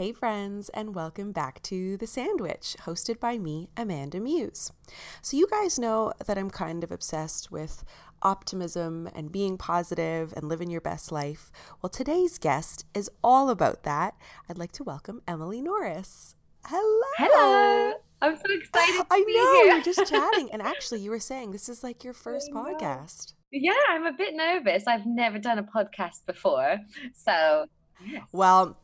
[0.00, 4.72] Hey, friends, and welcome back to The Sandwich, hosted by me, Amanda Muse.
[5.20, 7.84] So, you guys know that I'm kind of obsessed with
[8.22, 11.52] optimism and being positive and living your best life.
[11.82, 14.14] Well, today's guest is all about that.
[14.48, 16.34] I'd like to welcome Emily Norris.
[16.64, 17.02] Hello.
[17.18, 17.92] Hello.
[18.22, 19.04] I'm so excited.
[19.10, 19.74] I know, here.
[19.74, 20.48] you're just chatting.
[20.50, 23.34] And actually, you were saying this is like your first podcast.
[23.52, 24.86] Yeah, I'm a bit nervous.
[24.86, 26.78] I've never done a podcast before.
[27.14, 27.66] So,
[28.02, 28.22] yes.
[28.32, 28.78] well,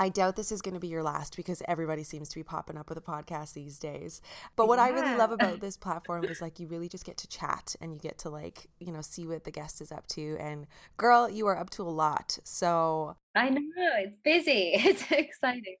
[0.00, 2.78] I doubt this is going to be your last because everybody seems to be popping
[2.78, 4.22] up with a podcast these days.
[4.56, 4.86] But what yeah.
[4.86, 7.92] I really love about this platform is like you really just get to chat and
[7.92, 10.38] you get to like, you know, see what the guest is up to.
[10.40, 12.38] And girl, you are up to a lot.
[12.44, 14.72] So I know it's busy.
[14.90, 15.76] It's exciting.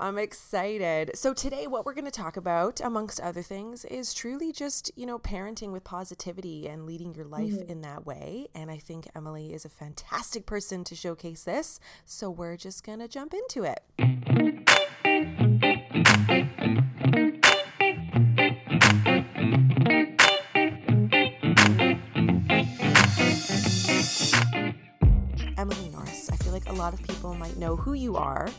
[0.00, 1.12] I'm excited.
[1.14, 5.06] So, today, what we're going to talk about, amongst other things, is truly just, you
[5.06, 7.68] know, parenting with positivity and leading your life mm.
[7.68, 8.48] in that way.
[8.54, 11.80] And I think Emily is a fantastic person to showcase this.
[12.04, 13.80] So, we're just going to jump into it.
[26.84, 28.50] Lot of people might know who you are.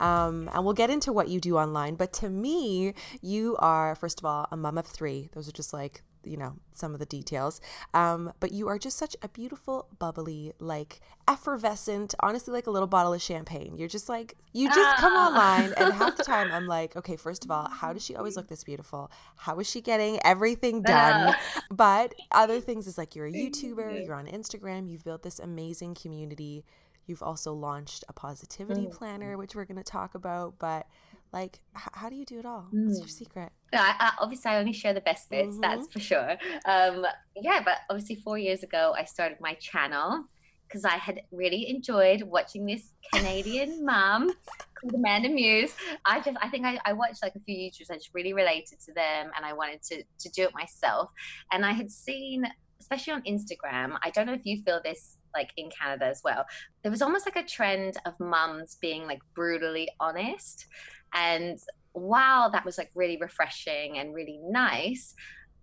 [0.00, 1.96] Um, and we'll get into what you do online.
[1.96, 5.28] But to me, you are, first of all, a mom of three.
[5.34, 7.60] Those are just like, you know, some of the details.
[7.92, 12.88] Um, but you are just such a beautiful, bubbly, like effervescent, honestly, like a little
[12.88, 13.76] bottle of champagne.
[13.76, 14.96] You're just like, you just ah.
[14.98, 15.74] come online.
[15.76, 18.48] And half the time I'm like, okay, first of all, how does she always look
[18.48, 19.10] this beautiful?
[19.36, 21.34] How is she getting everything done?
[21.70, 25.94] but other things is like, you're a YouTuber, you're on Instagram, you've built this amazing
[25.94, 26.64] community.
[27.06, 28.92] You've also launched a positivity mm.
[28.92, 30.54] planner, which we're going to talk about.
[30.58, 30.86] But
[31.32, 32.68] like, h- how do you do it all?
[32.70, 33.10] What's your mm.
[33.10, 33.52] secret?
[33.72, 35.54] I, I, obviously, I only share the best bits.
[35.54, 35.60] Mm-hmm.
[35.60, 36.36] That's for sure.
[36.66, 37.04] Um,
[37.36, 40.24] yeah, but obviously, four years ago, I started my channel
[40.68, 44.32] because I had really enjoyed watching this Canadian mom
[44.80, 45.74] called Amanda Muse.
[46.04, 47.90] I just, I think I, I watched like a few YouTubers.
[47.90, 51.10] I just really related to them, and I wanted to to do it myself.
[51.52, 52.44] And I had seen,
[52.80, 53.98] especially on Instagram.
[54.02, 56.44] I don't know if you feel this like in Canada as well.
[56.82, 60.66] There was almost like a trend of mums being like brutally honest.
[61.14, 61.58] And
[61.94, 65.14] wow, that was like really refreshing and really nice.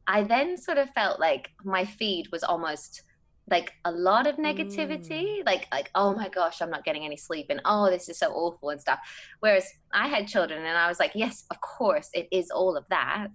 [0.08, 3.04] I then sort of felt like my feed was almost
[3.50, 5.46] like a lot of negativity mm.
[5.46, 8.32] like like oh my gosh i'm not getting any sleep and oh this is so
[8.32, 9.00] awful and stuff
[9.40, 12.86] whereas i had children and i was like yes of course it is all of
[12.90, 13.30] that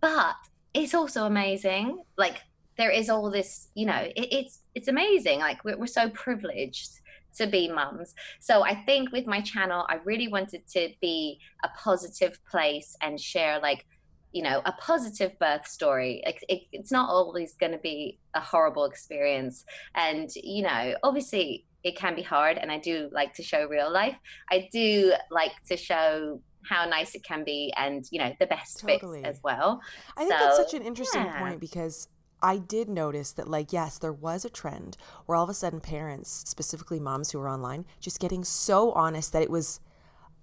[0.00, 0.36] but
[0.74, 2.40] it's also amazing like
[2.78, 5.40] there is all this you know it, it's it's amazing.
[5.40, 7.00] Like we're, we're so privileged
[7.36, 8.14] to be mums.
[8.40, 13.18] So i think with my channel i really wanted to be a positive place and
[13.18, 13.86] share like
[14.32, 16.22] you know a positive birth story.
[16.24, 19.64] Like it, it's not always going to be a horrible experience.
[19.94, 23.92] And you know obviously it can be hard and i do like to show real
[23.92, 24.16] life.
[24.50, 28.80] I do like to show how nice it can be and you know the best
[28.80, 29.22] totally.
[29.22, 29.80] bits as well.
[30.16, 31.38] I think so, that's such an interesting yeah.
[31.38, 32.08] point because
[32.42, 35.80] I did notice that, like, yes, there was a trend where all of a sudden
[35.80, 39.80] parents, specifically moms who were online, just getting so honest that it was,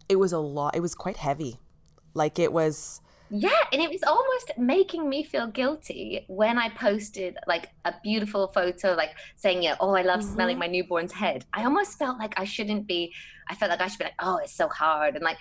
[0.08, 0.76] it was a lot.
[0.76, 1.60] It was quite heavy.
[2.14, 3.02] Like it was.
[3.30, 8.48] Yeah, and it was almost making me feel guilty when I posted like a beautiful
[8.48, 10.34] photo, like saying, "Yeah, oh, I love mm-hmm.
[10.34, 13.14] smelling my newborn's head." I almost felt like I shouldn't be.
[13.48, 15.38] I felt like I should be like, "Oh, it's so hard," and like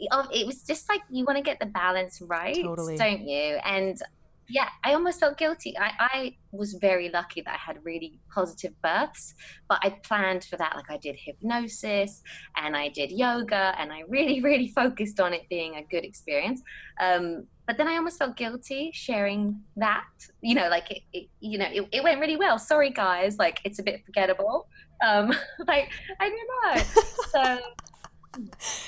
[0.00, 2.96] it was just like you want to get the balance right, totally.
[2.96, 3.58] don't you?
[3.64, 4.00] And
[4.48, 5.76] yeah, I almost felt guilty.
[5.78, 9.34] I, I was very lucky that I had really positive births,
[9.68, 10.74] but I planned for that.
[10.74, 12.22] Like I did hypnosis
[12.56, 16.62] and I did yoga and I really, really focused on it being a good experience.
[17.00, 20.06] Um, but then I almost felt guilty sharing that,
[20.40, 22.58] you know, like it, it you know, it, it, went really well.
[22.58, 24.66] Sorry guys, like it's a bit forgettable.
[25.06, 25.34] Um,
[25.66, 26.82] like I don't know.
[27.30, 27.58] So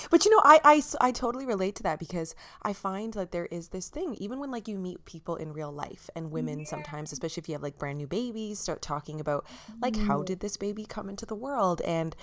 [0.09, 3.48] but you know I, I i totally relate to that because i find that there
[3.48, 6.66] is this thing even when like you meet people in real life and women yeah.
[6.66, 9.46] sometimes especially if you have like brand new babies start talking about
[9.81, 10.06] like mm.
[10.08, 12.16] how did this baby come into the world and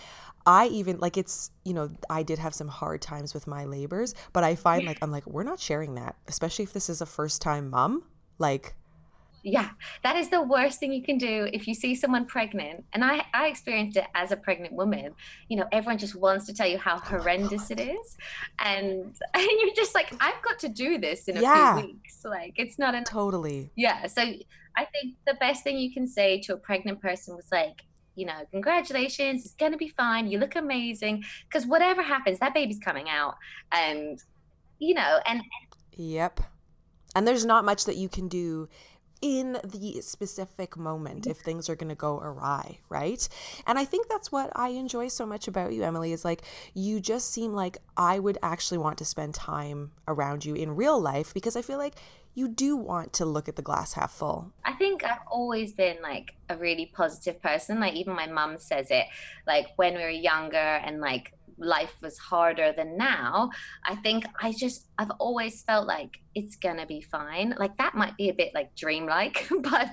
[0.46, 4.14] i even like it's you know i did have some hard times with my labors
[4.32, 7.06] but i find like i'm like we're not sharing that especially if this is a
[7.06, 8.02] first time mom
[8.38, 8.74] like
[9.44, 9.70] yeah
[10.02, 13.24] that is the worst thing you can do if you see someone pregnant and i
[13.34, 15.14] i experienced it as a pregnant woman
[15.48, 18.16] you know everyone just wants to tell you how oh horrendous it is
[18.58, 21.76] and and you're just like i've got to do this in a yeah.
[21.76, 25.92] few weeks like it's not enough totally yeah so i think the best thing you
[25.92, 27.82] can say to a pregnant person was like
[28.16, 30.28] you know, congratulations, it's going to be fine.
[30.28, 31.24] You look amazing.
[31.48, 33.34] Because whatever happens, that baby's coming out.
[33.72, 34.22] And,
[34.78, 35.42] you know, and.
[35.96, 36.40] Yep.
[37.16, 38.68] And there's not much that you can do
[39.20, 41.30] in the specific moment mm-hmm.
[41.30, 43.26] if things are going to go awry, right?
[43.66, 46.42] And I think that's what I enjoy so much about you, Emily, is like
[46.74, 51.00] you just seem like I would actually want to spend time around you in real
[51.00, 51.94] life because I feel like
[52.34, 54.52] you do want to look at the glass half full.
[54.64, 57.78] I think I've always been like a really positive person.
[57.78, 59.06] Like even my mum says it.
[59.46, 63.50] Like when we were younger and like life was harder than now,
[63.84, 67.54] I think I just, I've always felt like it's gonna be fine.
[67.58, 69.90] Like that might be a bit like dreamlike, but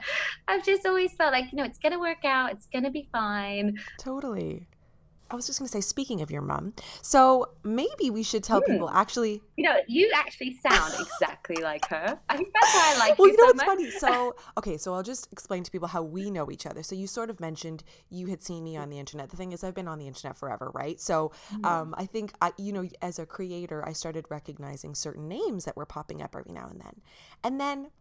[0.48, 3.80] I've just always felt like, you know, it's gonna work out, it's gonna be fine.
[4.00, 4.68] Totally.
[5.32, 8.62] I was just going to say, speaking of your mom, so maybe we should tell
[8.62, 9.42] people actually.
[9.56, 12.20] You know, you actually sound exactly like her.
[12.30, 13.66] I think that's why I like well, you, Well, you know so what's much.
[13.66, 13.92] funny?
[13.92, 16.84] So, okay, so I'll just explain to people how we know each other.
[16.84, 19.30] So you sort of mentioned you had seen me on the internet.
[19.30, 21.00] The thing is, I've been on the internet forever, right?
[21.00, 21.32] So,
[21.64, 25.78] um, I think I, you know, as a creator, I started recognizing certain names that
[25.78, 27.02] were popping up every now and then,
[27.44, 27.92] and then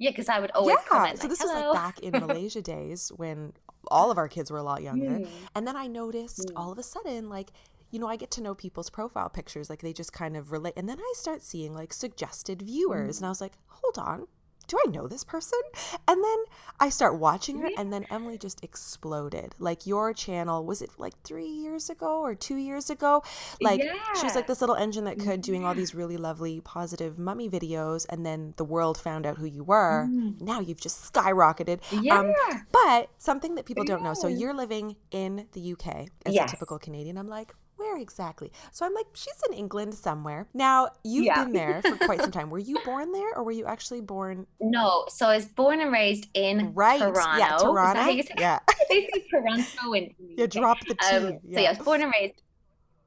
[0.00, 2.62] Yeah, because I would always yeah, comment so like, this was like back in Malaysia
[2.62, 3.52] days when
[3.88, 5.10] all of our kids were a lot younger.
[5.10, 5.28] Mm.
[5.54, 7.50] And then I noticed all of a sudden, like,
[7.90, 10.72] you know, I get to know people's profile pictures, like they just kind of relate.
[10.78, 14.26] And then I start seeing like suggested viewers, and I was like, hold on.
[14.70, 15.58] Do I know this person?
[16.06, 16.44] And then
[16.78, 17.80] I start watching her, mm-hmm.
[17.80, 19.56] and then Emily just exploded.
[19.58, 23.24] Like your channel, was it like three years ago or two years ago?
[23.60, 23.82] Like
[24.16, 25.80] she was like this little engine that could doing all mm-hmm.
[25.80, 30.06] these really lovely, positive mummy videos, and then the world found out who you were.
[30.08, 30.44] Mm-hmm.
[30.44, 31.80] Now you've just skyrocketed.
[31.92, 32.60] Um, Yeah.
[32.70, 34.14] but something that people don't know.
[34.14, 36.48] So you're living in the UK as Yes.
[36.48, 37.18] a typical Canadian.
[37.18, 38.52] I'm like, where exactly?
[38.70, 40.46] So I'm like, she's in England somewhere.
[40.54, 41.42] Now you've Yeah.
[41.44, 42.50] been there for quite some time.
[42.50, 45.90] Were you born there, or were you actually born No, so I was born and
[45.90, 47.00] raised in right?
[47.00, 47.38] Toronto.
[47.38, 48.10] Yeah, Toronto.
[48.12, 48.58] you Yeah,
[48.90, 50.46] they say Toronto in yeah.
[50.46, 51.16] Drop the T.
[51.16, 51.56] Um, yeah.
[51.56, 52.40] So yeah, I was born and raised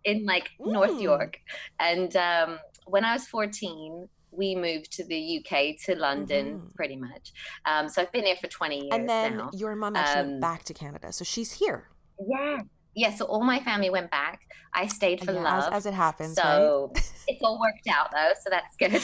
[0.05, 1.01] in like North Mm.
[1.01, 1.37] York,
[1.79, 6.75] and um, when I was 14, we moved to the UK to London, Mhm.
[6.75, 7.31] pretty much.
[7.65, 9.49] Um, so I've been here for 20 years and then now.
[9.53, 11.87] your mom actually Um, back to Canada, so she's here.
[12.19, 12.61] Yeah,
[12.95, 13.13] yeah.
[13.13, 14.41] So all my family went back.
[14.73, 15.73] I stayed for Yeah, love.
[15.73, 16.57] as, as it happens, right?
[16.57, 16.93] so
[17.27, 19.01] it's all worked out though, so that's good.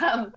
[0.02, 0.32] um,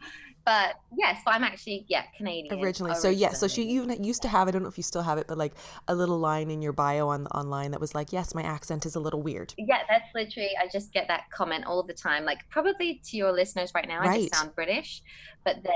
[0.45, 2.95] but yeah, so I'm actually yeah Canadian originally.
[2.95, 5.17] So yeah, so she even used to have I don't know if you still have
[5.17, 5.53] it, but like
[5.87, 8.95] a little line in your bio on online that was like, "Yes, my accent is
[8.95, 10.51] a little weird." Yeah, that's literally.
[10.59, 12.25] I just get that comment all the time.
[12.25, 15.03] Like probably to your listeners right now, I just sound British,
[15.45, 15.73] but then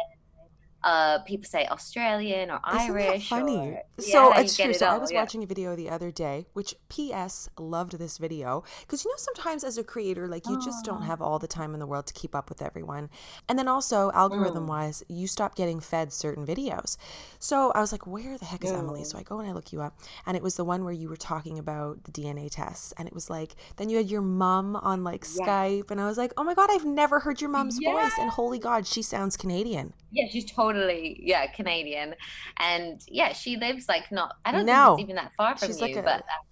[0.85, 3.29] uh, people say Australian or Isn't Irish.
[3.29, 3.57] funny?
[3.57, 4.71] Or, so yeah, it's true.
[4.71, 5.19] it So I was yeah.
[5.21, 7.49] watching a video the other day, which P.S.
[7.59, 11.21] loved this video because you know sometimes as a creator, like you just don't have
[11.21, 13.09] all the time in the world to keep up with everyone,
[13.49, 14.69] and then also algorithm Mm.
[14.69, 16.97] wise, you stop getting fed certain videos.
[17.39, 19.01] So I was like, where the heck is Emily?
[19.01, 19.05] Mm.
[19.07, 21.09] So I go and I look you up, and it was the one where you
[21.09, 24.75] were talking about the DNA tests, and it was like then you had your mom
[24.75, 25.45] on like Yeah.
[25.45, 28.29] Skype, and I was like, oh my god, I've never heard your mom's voice, and
[28.29, 29.93] holy god, she sounds Canadian.
[30.11, 32.16] Yeah, she's totally yeah Canadian,
[32.57, 34.36] and yeah, she lives like not.
[34.45, 34.95] I don't No.
[34.95, 36.22] think it's even that far from She's you, like a- but.
[36.22, 36.44] Uh,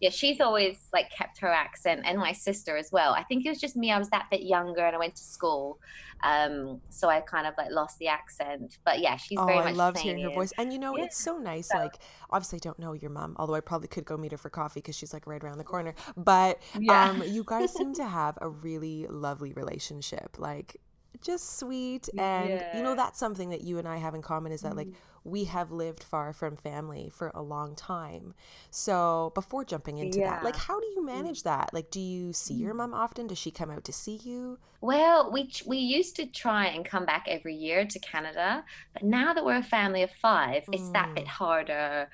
[0.00, 3.14] yeah, she's always like kept her accent, and my sister as well.
[3.14, 3.90] I think it was just me.
[3.90, 5.80] I was that bit younger, and I went to school,
[6.22, 8.78] um, so I kind of like lost the accent.
[8.84, 10.52] But yeah, she's Oh, very I much loved hearing her voice.
[10.56, 11.06] And you know, Yeah.
[11.06, 11.68] it's so nice.
[11.70, 11.98] So- Like,
[12.30, 14.78] obviously, I don't know your mom, although I probably could go meet her for coffee
[14.78, 15.96] because she's like right around the corner.
[16.16, 17.10] But Yeah.
[17.10, 20.36] um, you guys seem to have a really lovely relationship.
[20.38, 20.76] Like,
[21.20, 22.08] just sweet.
[22.16, 24.88] And, you know, that's something that you and I have in common is that, like,
[24.88, 24.96] Mhm.
[25.24, 28.34] we have lived far from family for a long time.
[28.70, 31.72] So, before jumping into that, like, how do you manage that?
[31.74, 33.26] Like, do you see your mom often?
[33.26, 34.58] Does she come out to see you?
[34.80, 38.64] Well, we we used to try and come back every year to Canada,
[38.94, 41.26] but now that we're a family of five, it's that bit Mm.
[41.26, 42.08] harder.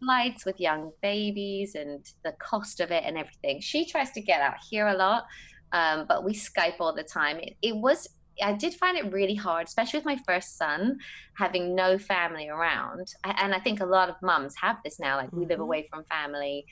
[0.00, 3.60] Flights with young babies and the cost of it and everything.
[3.60, 5.24] She tries to get out here a lot,
[5.72, 7.38] um, but we Skype all the time.
[7.40, 8.08] It, it was
[8.42, 10.98] I did find it really hard, especially with my first son,
[11.36, 13.06] having no family around.
[13.24, 15.16] And I think a lot of mums have this now.
[15.16, 15.64] Like we live Mhm.
[15.64, 16.64] away from family,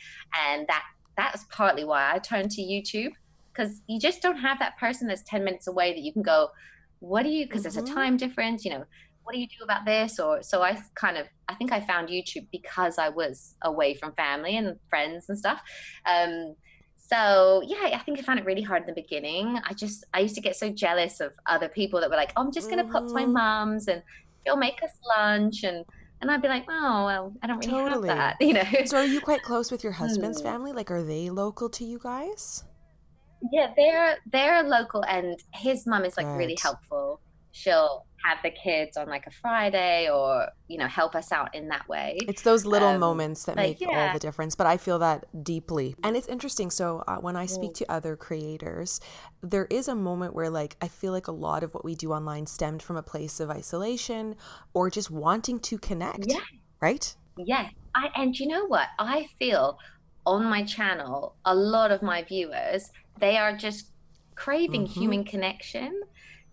[0.49, 0.83] and that
[1.17, 3.13] that's partly why I turned to YouTube
[3.55, 6.49] because you just don't have that person that's 10 minutes away that you can go
[7.01, 7.95] what do you because there's a Mhm.
[7.95, 8.85] time difference you know
[9.25, 12.09] what do you do about this or so i kind of i think i found
[12.09, 15.61] youtube because i was away from family and friends and stuff
[16.07, 16.55] um
[17.13, 20.21] so yeah i think i found it really hard in the beginning i just i
[20.21, 22.85] used to get so jealous of other people that were like oh i'm just going
[22.85, 24.03] to pop to my mom's and
[24.47, 25.85] she'll make us lunch and
[26.21, 28.09] and i'd be like oh well i don't really Totally.
[28.09, 30.49] have that you know So, are you quite close with your husband's Hmm.
[30.49, 30.73] family?
[30.73, 32.65] Like, are they local to you guys?
[33.51, 37.21] Yeah, they're they're local, and his mum is like really helpful.
[37.53, 41.69] She'll have the kids on like a Friday or, you know, help us out in
[41.69, 42.19] that way.
[42.29, 43.89] It's those little um, moments that make yeah.
[43.89, 44.55] all the difference.
[44.55, 45.97] But I feel that deeply.
[46.03, 46.71] And it's interesting.
[46.71, 49.01] So uh, when I speak to other creators,
[49.43, 52.13] there is a moment where, like, I feel like a lot of what we do
[52.13, 54.37] online stemmed from a place of isolation
[54.73, 56.27] or just wanting to connect.
[56.27, 56.39] Yeah.
[56.81, 57.15] Right?
[57.37, 57.69] Yeah.
[57.95, 58.89] I, and you know what?
[58.99, 59.79] I feel
[60.25, 63.91] on my channel, a lot of my viewers, they are just
[64.37, 65.01] craving mm-hmm.
[65.01, 66.01] human connection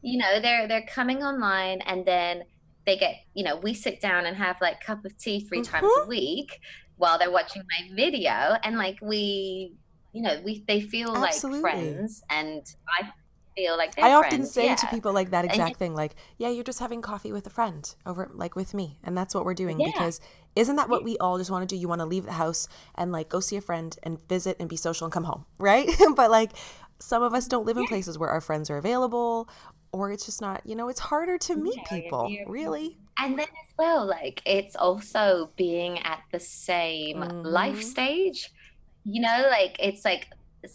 [0.02, 2.44] you know they're they're coming online and then
[2.86, 5.72] they get you know we sit down and have like cup of tea 3 mm-hmm.
[5.72, 6.10] times a mm-hmm.
[6.10, 6.60] week
[6.98, 9.74] while they're watching my video and like we
[10.14, 11.62] you know we they feel Absolutely.
[11.62, 12.64] like friends and
[13.00, 13.10] i
[13.56, 14.52] feel like i often friends.
[14.52, 14.76] say yeah.
[14.76, 17.50] to people like that exact and, thing like yeah you're just having coffee with a
[17.50, 19.88] friend over like with me and that's what we're doing yeah.
[19.88, 20.20] because
[20.56, 22.68] isn't that what we all just want to do you want to leave the house
[22.96, 25.90] and like go see a friend and visit and be social and come home right
[26.16, 26.52] but like
[27.00, 29.48] some of us don't live in places where our friends are available
[29.92, 33.48] or it's just not you know it's harder to meet yeah, people really and then
[33.48, 37.42] as well like it's also being at the same mm-hmm.
[37.42, 38.52] life stage
[39.04, 40.28] you know like it's like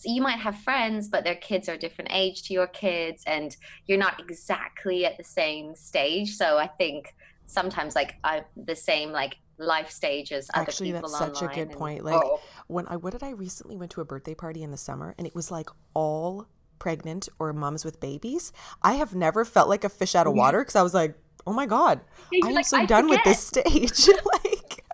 [0.04, 3.56] you might have friends but their kids are a different age to your kids and
[3.86, 7.14] you're not exactly at the same stage so i think
[7.46, 12.04] sometimes like i the same like life stages actually that's such a good and, point
[12.04, 12.40] like oh.
[12.66, 15.26] when i what did i recently went to a birthday party in the summer and
[15.26, 16.48] it was like all
[16.84, 20.58] pregnant or moms with babies, I have never felt like a fish out of water
[20.58, 21.14] because I was like,
[21.46, 23.24] oh my God, I am like, so I done forget.
[23.24, 24.06] with this stage.
[24.42, 24.84] like,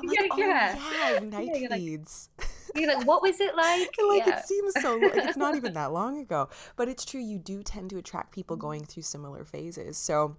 [0.00, 2.28] I'm like, oh, yeah, night yeah, feeds.
[2.40, 3.88] Like, you're like, what was it like?
[4.08, 4.38] like yeah.
[4.40, 4.96] it seems so.
[4.96, 7.20] Like, it's not even that long ago, but it's true.
[7.20, 8.66] You do tend to attract people mm-hmm.
[8.66, 9.96] going through similar phases.
[9.96, 10.38] So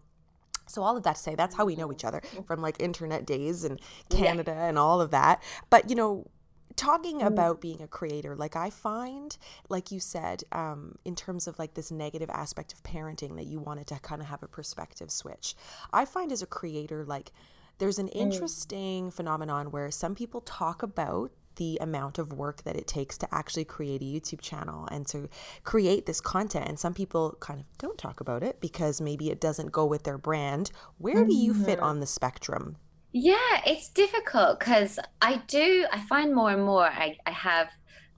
[0.68, 2.44] so all of that to say, that's how we know each other mm-hmm.
[2.44, 3.80] from like internet days and
[4.10, 4.68] Canada yeah.
[4.68, 5.42] and all of that.
[5.70, 6.28] But you know,
[6.76, 7.26] talking mm.
[7.26, 9.38] about being a creator like i find
[9.70, 13.60] like you said um, in terms of like this negative aspect of parenting that you
[13.60, 15.56] wanted to kind of have a perspective switch
[15.94, 17.32] i find as a creator like
[17.78, 18.16] there's an mm.
[18.16, 19.14] interesting mm.
[19.14, 23.66] phenomenon where some people talk about the amount of work that it takes to actually
[23.66, 25.30] create a YouTube channel and to
[25.64, 26.68] create this content.
[26.68, 30.04] And some people kind of don't talk about it because maybe it doesn't go with
[30.04, 30.72] their brand.
[30.98, 31.86] Where do you fit mm-hmm.
[31.86, 32.78] on the spectrum?
[33.14, 37.70] Yeah, it's difficult because I do, I find more and more I, I have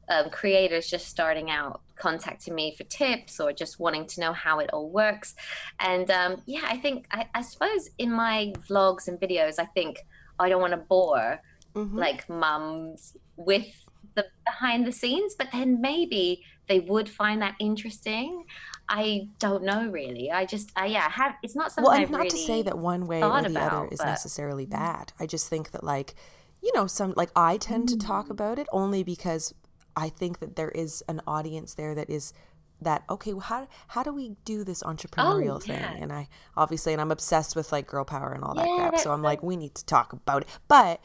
[0.09, 4.59] um, creators just starting out contacting me for tips or just wanting to know how
[4.59, 5.35] it all works.
[5.79, 10.05] And um, yeah, I think, I, I, suppose in my vlogs and videos, I think
[10.39, 11.41] I don't want to bore
[11.75, 11.97] mm-hmm.
[11.97, 13.67] like mums with
[14.15, 18.45] the behind the scenes, but then maybe they would find that interesting.
[18.89, 20.31] I don't know really.
[20.31, 21.35] I just, I, yeah, have.
[21.41, 21.83] It's not something.
[21.83, 23.99] Well, and I've not really to say that one way or the about, other is
[23.99, 24.07] but...
[24.07, 25.13] necessarily bad.
[25.19, 26.15] I just think that like,
[26.61, 28.31] you know, some like I tend to talk mm.
[28.31, 29.53] about it only because
[29.95, 32.33] I think that there is an audience there that is
[32.81, 35.95] that okay well how how do we do this entrepreneurial oh, thing yeah.
[35.99, 38.99] and i obviously and i'm obsessed with like girl power and all that yeah, crap
[38.99, 41.01] so i'm like we need to talk about it but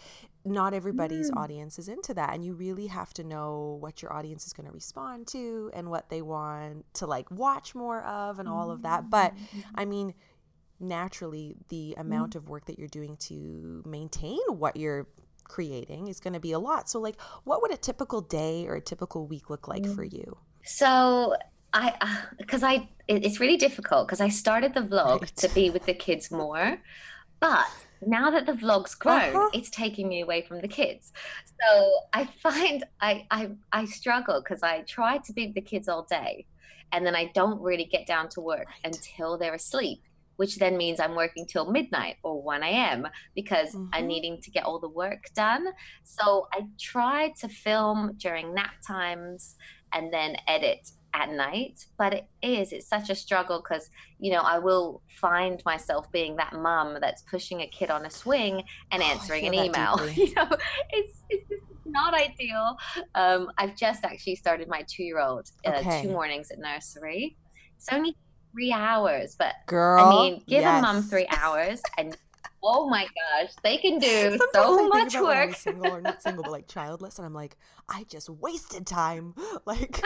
[0.51, 1.37] not everybody's mm.
[1.37, 4.67] audience is into that and you really have to know what your audience is going
[4.67, 8.83] to respond to and what they want to like watch more of and all of
[8.83, 9.61] that but mm-hmm.
[9.75, 10.15] i mean
[10.81, 12.37] naturally the amount mm.
[12.37, 15.07] of work that you're doing to maintain what you're
[15.45, 18.75] creating is going to be a lot so like what would a typical day or
[18.75, 21.35] a typical week look like for you so
[21.73, 21.95] i
[22.37, 25.37] because uh, i it's really difficult because i started the vlog right.
[25.37, 26.79] to be with the kids more
[27.41, 27.67] but
[28.07, 29.51] now that the vlog's grown, uh-huh.
[29.53, 31.13] it's taking me away from the kids.
[31.61, 35.89] So I find I I, I struggle because I try to be with the kids
[35.89, 36.47] all day,
[36.93, 38.95] and then I don't really get down to work right.
[38.95, 40.01] until they're asleep,
[40.37, 43.09] which then means I'm working till midnight or 1 a.m.
[43.35, 43.89] because mm-hmm.
[43.93, 45.67] I'm needing to get all the work done.
[46.05, 49.57] So I try to film during nap times
[49.93, 54.41] and then edit at night but it is it's such a struggle because you know
[54.41, 59.03] i will find myself being that mum that's pushing a kid on a swing and
[59.03, 60.49] oh, answering oh, an email you know
[60.91, 61.51] it's, it's
[61.85, 62.77] not ideal
[63.17, 66.03] um, i've just actually started my two-year-old uh, okay.
[66.03, 67.37] two mornings at nursery
[67.77, 68.15] it's only
[68.53, 70.79] three hours but girl i mean give yes.
[70.79, 72.17] a mum three hours and
[72.63, 75.55] Oh my gosh, they can do Sometimes so much work.
[75.55, 77.57] single or not single, but like childless, and I'm like,
[77.89, 79.35] I just wasted time.
[79.67, 80.01] Like,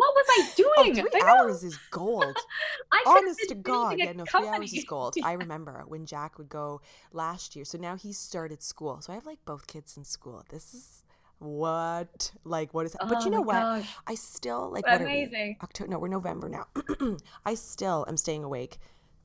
[0.00, 0.98] what was I oh, doing?
[0.98, 2.36] Oh, three I hours is gold.
[3.06, 3.98] Honest to God.
[3.98, 5.14] Yeah, no, three hours is gold.
[5.22, 6.80] I remember when Jack would go
[7.12, 7.66] last year.
[7.66, 9.02] So now he started school.
[9.02, 10.42] So I have like both kids in school.
[10.48, 11.04] This is
[11.38, 13.02] what like what is that?
[13.02, 13.96] Oh but you oh know what gosh.
[14.06, 16.66] i still like what amazing october no we're november now
[17.46, 18.76] i still am staying awake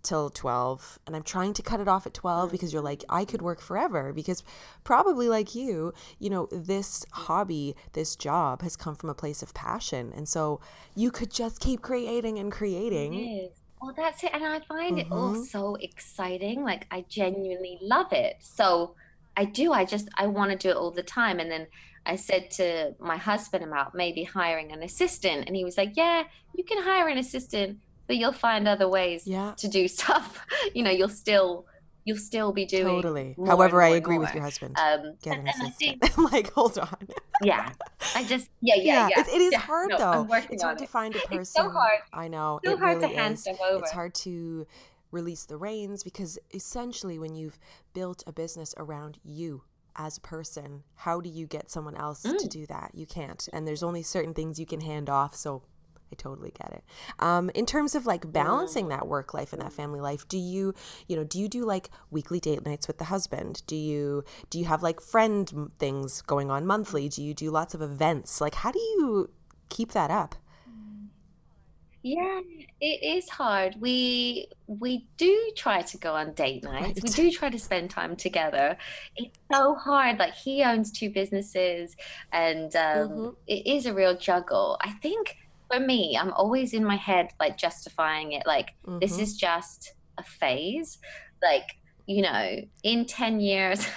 [0.05, 3.25] till 12 and I'm trying to cut it off at 12 because you're like I
[3.25, 4.43] could work forever because
[4.83, 9.53] probably like you, you know, this hobby, this job has come from a place of
[9.53, 10.61] passion and so
[10.95, 13.49] you could just keep creating and creating.
[13.81, 15.11] Well, that's it and I find mm-hmm.
[15.11, 15.43] it all mm-hmm.
[15.43, 16.63] so exciting.
[16.63, 18.37] Like I genuinely love it.
[18.39, 18.95] So
[19.35, 19.73] I do.
[19.73, 21.67] I just I want to do it all the time and then
[22.05, 26.23] I said to my husband about maybe hiring an assistant, and he was like, "Yeah,
[26.53, 29.53] you can hire an assistant, but you'll find other ways yeah.
[29.57, 30.45] to do stuff.
[30.73, 31.65] you know, you'll still
[32.05, 33.35] you'll still be doing totally.
[33.45, 34.77] However, I agree with your husband.
[34.79, 36.17] Um, Get an assistant.
[36.17, 37.07] I'm like, hold on.
[37.43, 37.71] yeah,
[38.15, 39.09] I just yeah yeah yeah.
[39.09, 39.21] yeah.
[39.21, 39.59] It, it is yeah.
[39.59, 40.27] hard no, though.
[40.49, 41.39] it's hard to find a person.
[41.39, 41.99] It's so hard.
[42.13, 42.59] I know.
[42.63, 43.83] So it hard really to hand them over.
[43.83, 44.67] It's hard to
[45.11, 47.57] release the reins because essentially, when you've
[47.93, 49.63] built a business around you
[49.95, 52.37] as a person, how do you get someone else mm.
[52.37, 52.91] to do that?
[52.93, 53.47] You can't.
[53.51, 55.35] And there's only certain things you can hand off.
[55.35, 55.63] So
[56.11, 56.83] I totally get it.
[57.19, 60.73] Um, in terms of like balancing that work life and that family life, do you,
[61.07, 63.63] you know, do you do like weekly date nights with the husband?
[63.67, 67.09] Do you, do you have like friend things going on monthly?
[67.09, 68.39] Do you do lots of events?
[68.39, 69.29] Like, how do you
[69.69, 70.35] keep that up?
[72.07, 72.41] Yeah,
[72.79, 73.77] it is hard.
[73.81, 77.01] We we do try to go on date nights.
[77.01, 77.03] Right.
[77.03, 78.77] We do try to spend time together.
[79.15, 80.19] It's so hard.
[80.19, 81.95] Like he owns two businesses,
[82.31, 83.29] and um, mm-hmm.
[83.47, 84.77] it is a real juggle.
[84.81, 85.35] I think
[85.75, 88.43] for me, I'm always in my head like justifying it.
[88.45, 88.99] Like mm-hmm.
[88.99, 90.97] this is just a phase.
[91.41, 91.77] Like
[92.07, 93.87] you know, in 10 years,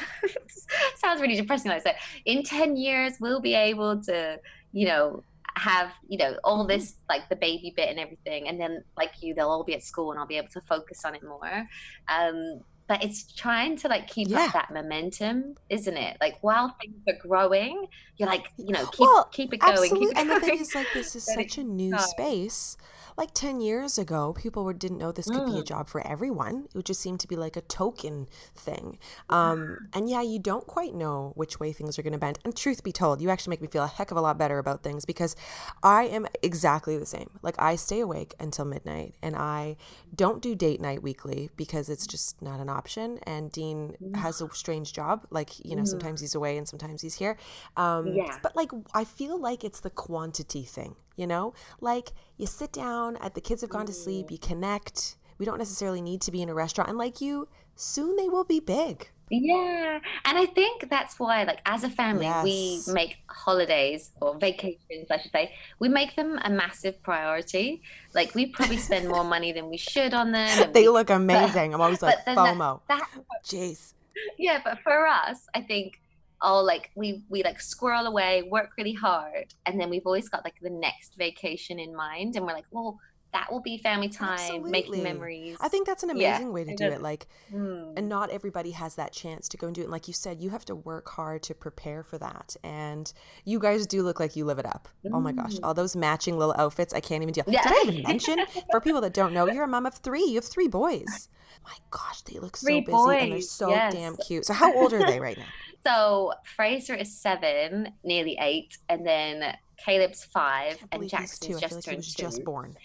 [0.96, 1.70] sounds really depressing.
[1.70, 4.40] Like I said, in 10 years, we'll be able to,
[4.72, 5.22] you know,
[5.56, 6.68] have you know all mm-hmm.
[6.68, 9.82] this like the baby bit and everything and then like you they'll all be at
[9.82, 11.66] school and i'll be able to focus on it more
[12.06, 14.46] um but it's trying to like keep yeah.
[14.46, 19.00] up that momentum isn't it like while things are growing you're like you know keep
[19.00, 20.06] well, keep it going absolutely.
[20.06, 22.76] keep it and the thing is like this is such a new space
[23.18, 25.52] like 10 years ago, people were, didn't know this could mm.
[25.52, 25.66] be a mm.
[25.66, 26.66] job for everyone.
[26.66, 28.98] It would just seem to be like a token thing.
[29.28, 32.38] Um, and yeah, you don't quite know which way things are going to bend.
[32.44, 34.58] And truth be told, you actually make me feel a heck of a lot better
[34.58, 35.34] about things because
[35.82, 37.28] I am exactly the same.
[37.42, 39.76] Like I stay awake until midnight and I
[40.14, 43.18] don't do date night weekly because it's just not an option.
[43.24, 44.16] And Dean mm.
[44.16, 45.26] has a strange job.
[45.30, 45.88] Like, you know, mm.
[45.88, 47.36] sometimes he's away and sometimes he's here.
[47.76, 48.38] Um, yeah.
[48.44, 51.52] But like, I feel like it's the quantity thing you know?
[51.80, 54.34] Like you sit down at the kids have gone to sleep, mm-hmm.
[54.34, 55.16] you connect.
[55.38, 56.88] We don't necessarily need to be in a restaurant.
[56.88, 59.08] And like you, soon they will be big.
[59.30, 60.00] Yeah.
[60.24, 62.44] And I think that's why, like, as a family, yes.
[62.44, 67.82] we make holidays or vacations, I should say, we make them a massive priority.
[68.14, 70.72] Like, we probably spend more money than we should on them.
[70.72, 71.72] they we, look amazing.
[71.72, 72.80] But, I'm always like, FOMO.
[72.88, 73.94] That, that, Jeez.
[74.38, 74.60] Yeah.
[74.64, 76.00] But for us, I think
[76.40, 79.54] all like we we like squirrel away work really hard.
[79.66, 82.36] And then we've always got like the next vacation in mind.
[82.36, 82.98] And we're like well
[83.32, 84.70] that will be family time Absolutely.
[84.70, 86.52] making memories i think that's an amazing yeah.
[86.52, 87.92] way to do it like mm.
[87.96, 90.40] and not everybody has that chance to go and do it and like you said
[90.40, 93.12] you have to work hard to prepare for that and
[93.44, 95.10] you guys do look like you live it up mm.
[95.12, 95.60] oh my gosh mm.
[95.62, 97.62] all those matching little outfits i can't even deal yeah.
[97.62, 98.38] did i even mention
[98.70, 101.28] for people that don't know you're a mom of three you have three boys
[101.64, 103.22] my gosh they look three so busy boys.
[103.22, 103.92] and they're so yes.
[103.92, 105.44] damn cute so how old are they right now
[105.86, 112.04] So Fraser is seven, nearly eight, and then Caleb's five, and Jackson's just like turned
[112.04, 112.22] two.
[112.22, 112.76] just born.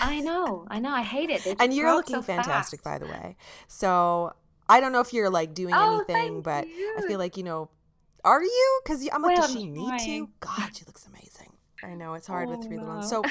[0.00, 0.90] I know, I know.
[0.90, 1.46] I hate it.
[1.60, 3.00] And you're looking so fantastic, fast.
[3.00, 3.36] by the way.
[3.68, 4.32] So
[4.68, 6.96] I don't know if you're like doing oh, anything, but you.
[6.98, 7.70] I feel like you know.
[8.22, 8.80] Are you?
[8.84, 10.26] Because I'm like, well, does she I'm need trying.
[10.26, 10.30] to?
[10.40, 11.52] God, she looks amazing.
[11.82, 12.82] I know it's hard oh, with three no.
[12.82, 13.08] little ones.
[13.08, 13.22] So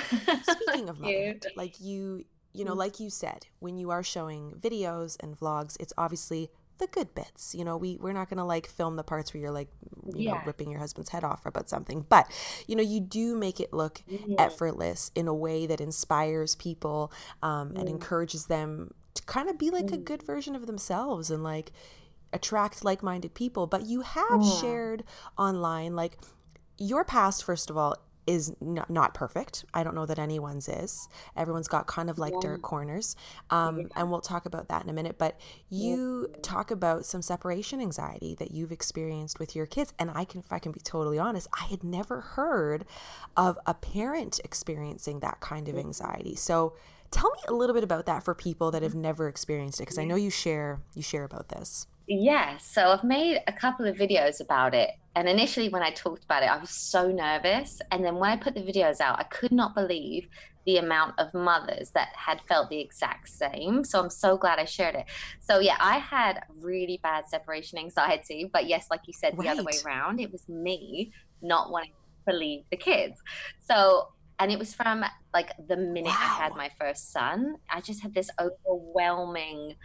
[0.42, 2.78] speaking of motherhood, like you, you know, mm.
[2.78, 7.54] like you said, when you are showing videos and vlogs, it's obviously the good bits.
[7.54, 9.70] You know, we we're not gonna like film the parts where you're like,
[10.14, 10.34] you yeah.
[10.34, 12.06] know, ripping your husband's head off about something.
[12.10, 12.30] But
[12.68, 14.34] you know, you do make it look mm-hmm.
[14.38, 17.12] effortless in a way that inspires people
[17.44, 17.80] um, mm.
[17.80, 19.94] and encourages them to kind of be like mm.
[19.94, 21.72] a good version of themselves and like
[22.34, 23.68] attract like-minded people.
[23.68, 25.04] But you have shared
[25.38, 26.18] online like
[26.78, 27.98] your past, first of all,
[28.30, 29.66] is not, not perfect.
[29.74, 31.10] I don't know that anyone's is.
[31.36, 32.40] Everyone's got kind of like yeah.
[32.42, 33.16] dark corners.
[33.50, 33.86] Um, yeah.
[33.96, 35.18] And we'll talk about that in a minute.
[35.18, 35.40] But
[35.70, 36.38] you yeah.
[36.44, 39.94] talk about some separation anxiety that you've experienced with your kids.
[39.98, 42.86] And I can, if I can be totally honest, I had never heard
[43.36, 46.36] of a parent experiencing that kind of anxiety.
[46.36, 46.76] So
[47.10, 49.98] tell me a little bit about that for people that have never experienced it, because
[49.98, 51.88] I know you share you share about this.
[52.12, 54.90] Yeah, so I've made a couple of videos about it.
[55.16, 57.80] And initially, when I talked about it, I was so nervous.
[57.92, 60.28] And then when I put the videos out, I could not believe
[60.66, 63.84] the amount of mothers that had felt the exact same.
[63.84, 65.06] So I'm so glad I shared it.
[65.40, 68.50] So, yeah, I had really bad separation anxiety.
[68.52, 69.46] But yes, like you said, right.
[69.46, 71.92] the other way around, it was me not wanting
[72.28, 73.22] to leave the kids.
[73.70, 74.08] So
[74.40, 76.18] And it was from like the minute wow.
[76.20, 79.76] I had my first son, I just had this overwhelming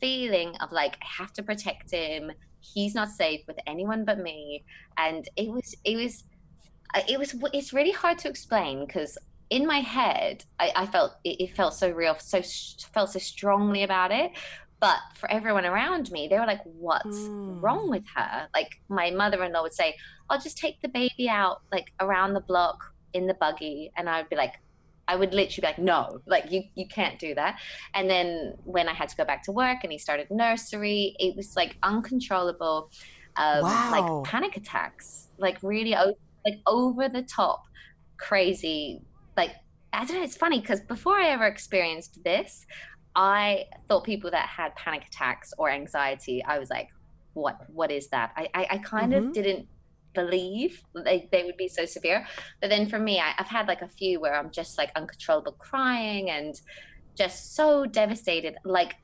[0.00, 2.32] feeling of like, I have to protect him.
[2.60, 4.64] He's not safe with anyone but me.
[4.96, 6.24] And it was, it was,
[6.94, 9.18] uh, it was, it's really hard to explain because
[9.50, 12.42] in my head, I, I felt it, it, felt so real, so
[12.92, 14.32] felt so strongly about it.
[14.80, 17.62] But for everyone around me, they were like, "What's mm.
[17.62, 19.96] wrong with her?" Like my mother-in-law would say,
[20.28, 24.28] "I'll just take the baby out, like around the block in the buggy," and I'd
[24.28, 24.54] be like,
[25.06, 27.60] I would literally be like, no, like you, you can't do that.
[27.94, 31.36] And then when I had to go back to work and he started nursery, it
[31.36, 32.90] was like uncontrollable,
[33.36, 33.90] um, wow.
[33.90, 37.64] like panic attacks, like really, like over the top,
[38.16, 39.02] crazy
[39.36, 39.50] like
[39.92, 40.22] I don't know.
[40.22, 42.66] It's funny because before I ever experienced this,
[43.14, 46.88] I thought people that had panic attacks or anxiety, I was like,
[47.34, 48.32] what what is that?
[48.36, 49.28] I I, I kind mm-hmm.
[49.28, 49.68] of didn't
[50.14, 52.26] believe they, they would be so severe.
[52.60, 55.52] But then for me, I, I've had like a few where I'm just like uncontrollable
[55.52, 56.60] crying and
[57.16, 58.56] just so devastated.
[58.64, 58.96] Like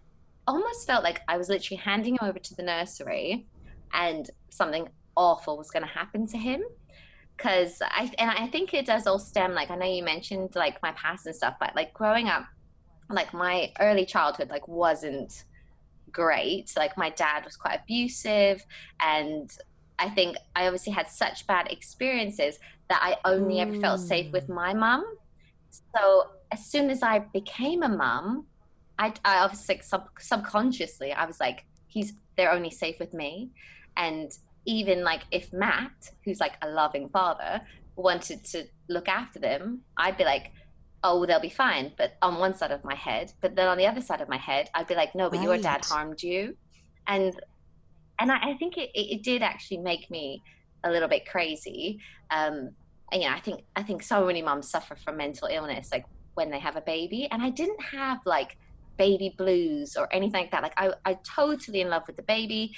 [0.47, 3.47] almost felt like I was literally handing him over to the nursery
[3.93, 6.63] and something awful was going to happen to him
[7.37, 10.83] because I and I think it does all stem like I know you mentioned like
[10.83, 12.45] my past and stuff, but like growing up,
[13.09, 15.45] like my early childhood like wasn't
[16.13, 16.73] great.
[16.77, 18.65] Like my dad was quite abusive,
[19.01, 19.51] and
[20.01, 22.59] I think I obviously had such bad experiences
[22.89, 23.61] that I only mm.
[23.61, 24.55] ever felt safe with mm.
[24.55, 25.05] my mum.
[25.95, 28.47] So as soon as I became a mum,
[28.99, 33.51] I, I obviously sub, subconsciously I was like, he's they're only safe with me,
[33.97, 34.31] and
[34.65, 37.61] even like if Matt, who's like a loving father,
[37.97, 40.53] wanted to look after them, I'd be like,
[41.05, 41.93] oh, they'll be fine.
[41.99, 44.39] But on one side of my head, but then on the other side of my
[44.39, 45.45] head, I'd be like, no, but right.
[45.45, 46.57] your dad harmed you,
[47.07, 47.39] and
[48.21, 50.43] and I, I think it, it did actually make me
[50.85, 51.99] a little bit crazy.
[52.31, 52.71] Um,
[53.13, 56.07] and, you know, I think I think so many moms suffer from mental illness, like
[56.35, 58.57] when they have a baby, and I didn't have like
[58.97, 60.63] baby blues or anything like that.
[60.63, 62.73] Like I, I totally in love with the baby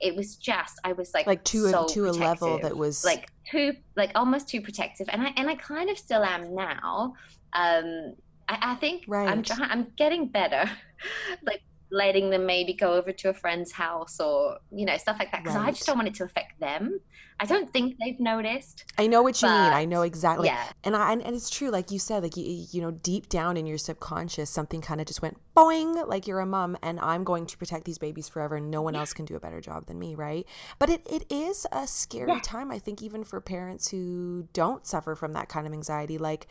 [0.00, 3.04] it was just I was like like to so a, to a level that was
[3.04, 7.14] like too like almost too protective, and I and I kind of still am now.
[7.52, 8.14] Um,
[8.48, 9.28] I, I think right.
[9.28, 9.42] I'm.
[9.60, 10.70] I'm getting better,
[11.42, 15.30] like letting them maybe go over to a friend's house or you know stuff like
[15.32, 15.68] that because right.
[15.68, 17.00] I just don't want it to affect them.
[17.38, 18.84] I don't think they've noticed.
[18.96, 19.54] I know what you mean.
[19.54, 20.46] I know exactly.
[20.46, 20.64] Yeah.
[20.84, 23.66] And I and, it's true, like you said, like you you know, deep down in
[23.66, 27.46] your subconscious, something kind of just went boing, like you're a mom, and I'm going
[27.46, 29.98] to protect these babies forever, and no one else can do a better job than
[29.98, 30.46] me, right?
[30.78, 32.40] But it, it is a scary yeah.
[32.42, 36.16] time, I think, even for parents who don't suffer from that kind of anxiety.
[36.16, 36.46] Like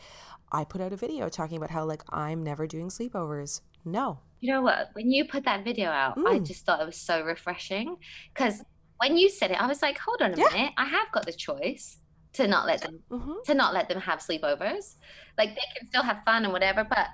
[0.52, 3.60] I put out a video talking about how like I'm never doing sleepovers.
[3.84, 4.20] No.
[4.40, 4.90] You know what?
[4.92, 6.26] When you put that video out, mm.
[6.26, 7.96] I just thought it was so refreshing
[8.32, 8.62] because
[8.98, 10.48] when you said it, I was like, hold on a yeah.
[10.52, 11.98] minute, I have got the choice
[12.34, 13.32] to not let them mm-hmm.
[13.46, 14.96] to not let them have sleepovers.
[15.38, 17.08] Like they can still have fun and whatever, but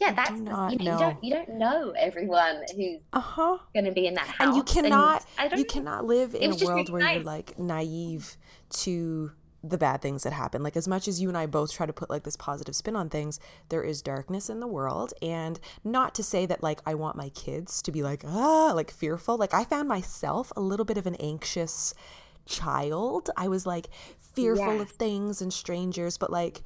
[0.00, 3.58] yeah, that's you, know, you don't you don't know everyone who's uh-huh.
[3.74, 6.64] going to be in that house, and you cannot and you cannot live in a
[6.64, 7.16] world where nice.
[7.16, 8.36] you're like naive
[8.70, 9.30] to
[9.62, 10.62] the bad things that happen.
[10.62, 12.96] Like as much as you and I both try to put like this positive spin
[12.96, 16.94] on things, there is darkness in the world and not to say that like I
[16.94, 19.36] want my kids to be like ah like fearful.
[19.36, 21.94] Like I found myself a little bit of an anxious
[22.44, 23.30] child.
[23.36, 26.62] I was like fearful of things and strangers, but like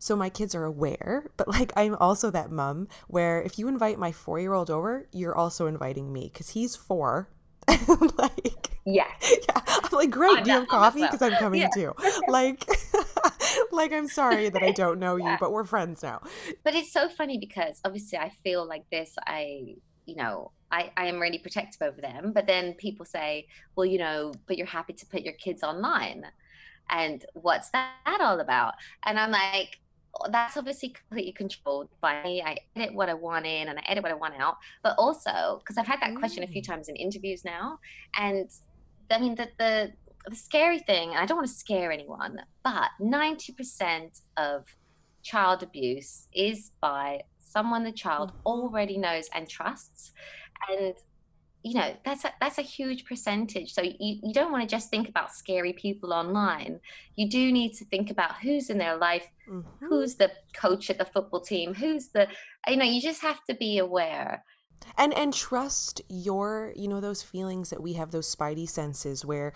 [0.00, 3.98] so my kids are aware, but like I'm also that mom where if you invite
[3.98, 7.28] my 4-year-old over, you're also inviting me cuz he's 4
[8.18, 9.06] like yeah.
[9.22, 9.62] yeah.
[9.66, 11.02] I'm like, great, do you have coffee?
[11.02, 11.68] Because I'm coming yeah.
[11.74, 11.92] too.
[12.28, 12.64] Like
[13.72, 15.36] like I'm sorry that I don't know you, yeah.
[15.38, 16.20] but we're friends now.
[16.62, 21.06] But it's so funny because obviously I feel like this, I you know, I, I
[21.06, 22.32] am really protective over them.
[22.32, 23.46] But then people say,
[23.76, 26.26] well, you know, but you're happy to put your kids online.
[26.90, 28.74] And what's that all about?
[29.04, 29.78] And I'm like,
[30.30, 32.42] that's obviously completely controlled by me.
[32.42, 34.56] I edit what I want in and I edit what I want out.
[34.82, 36.66] But also, because I've had that question a few mm.
[36.66, 37.78] times in interviews now,
[38.16, 38.48] and
[39.10, 39.92] I mean, the, the,
[40.28, 44.64] the scary thing, and I don't want to scare anyone, but 90% of
[45.22, 48.46] child abuse is by someone the child mm-hmm.
[48.46, 50.12] already knows and trusts.
[50.70, 50.94] And
[51.64, 53.72] you know that's a, that's a huge percentage.
[53.72, 56.78] So you, you don't want to just think about scary people online.
[57.16, 59.86] You do need to think about who's in their life mm-hmm.
[59.86, 62.28] who's the coach at the football team who's the
[62.68, 64.44] you know you just have to be aware.
[64.98, 69.54] And and trust your you know those feelings that we have those spidey senses where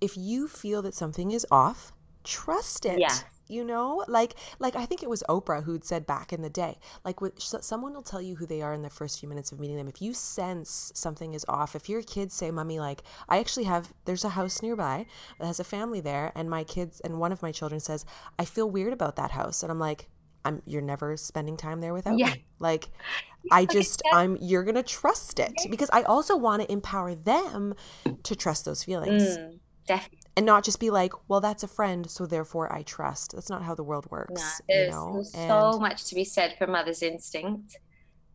[0.00, 1.92] if you feel that something is off
[2.22, 3.00] trust it.
[3.00, 3.16] Yeah
[3.48, 6.78] you know like like i think it was oprah who'd said back in the day
[7.04, 9.60] like with, someone will tell you who they are in the first few minutes of
[9.60, 13.38] meeting them if you sense something is off if your kids say mommy like i
[13.38, 15.06] actually have there's a house nearby
[15.38, 18.04] that has a family there and my kids and one of my children says
[18.38, 20.08] i feel weird about that house and i'm like
[20.46, 22.30] I'm you're never spending time there without yeah.
[22.30, 22.44] me.
[22.60, 22.88] Like
[23.50, 27.74] I just I'm you're going to trust it because I also want to empower them
[28.22, 29.36] to trust those feelings.
[29.36, 30.18] Mm, definitely.
[30.36, 33.32] And not just be like, well, that's a friend, so therefore I trust.
[33.34, 34.34] That's not how the world works.
[34.34, 35.12] No, there's, you know?
[35.14, 35.48] there's and...
[35.48, 37.78] so much to be said for mother's instinct.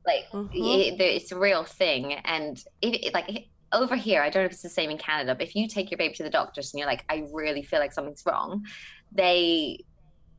[0.05, 0.49] Like mm-hmm.
[0.53, 4.63] it, it's a real thing, and it, like over here, I don't know if it's
[4.63, 6.87] the same in Canada, but if you take your baby to the doctors and you're
[6.87, 8.65] like, I really feel like something's wrong,
[9.11, 9.85] they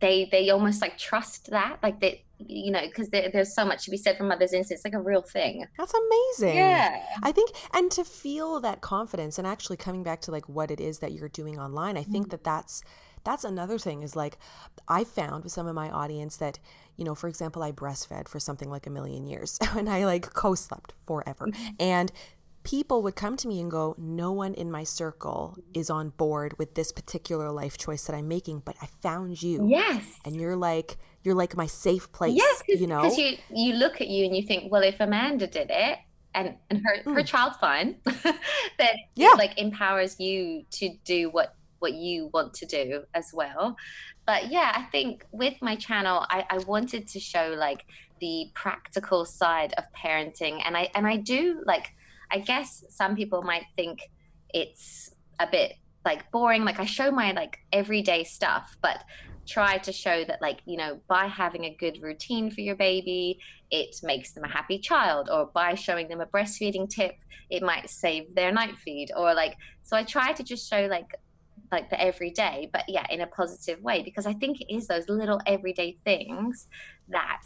[0.00, 3.90] they they almost like trust that like they you know because there's so much to
[3.90, 7.50] be said from mother's instinct it's like a real thing that's amazing yeah i think
[7.72, 11.12] and to feel that confidence and actually coming back to like what it is that
[11.12, 12.30] you're doing online i think mm-hmm.
[12.30, 12.82] that that's
[13.24, 14.38] that's another thing is like
[14.88, 16.58] i found with some of my audience that
[16.96, 20.32] you know for example i breastfed for something like a million years and i like
[20.34, 21.68] co-slept forever mm-hmm.
[21.78, 22.12] and
[22.64, 26.58] people would come to me and go, No one in my circle is on board
[26.58, 29.66] with this particular life choice that I'm making, but I found you.
[29.68, 30.04] Yes.
[30.24, 32.34] And you're like, you're like my safe place.
[32.36, 35.46] Yes, you know, because you you look at you and you think, well, if Amanda
[35.46, 35.98] did it,
[36.34, 37.14] and and her mm.
[37.14, 39.32] her child's fine, then yeah.
[39.32, 43.76] it like empowers you to do what what you want to do as well.
[44.26, 47.84] But yeah, I think with my channel, I, I wanted to show like
[48.20, 51.92] the practical side of parenting, and I and I do like
[52.30, 54.10] I guess some people might think
[54.54, 56.64] it's a bit like boring.
[56.64, 59.04] Like I show my like everyday stuff, but
[59.46, 63.38] try to show that like you know by having a good routine for your baby
[63.70, 67.16] it makes them a happy child or by showing them a breastfeeding tip
[67.50, 71.16] it might save their night feed or like so i try to just show like
[71.72, 75.08] like the everyday but yeah in a positive way because i think it is those
[75.08, 76.68] little everyday things
[77.08, 77.42] that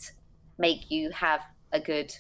[0.59, 1.41] make you have
[1.73, 2.13] a good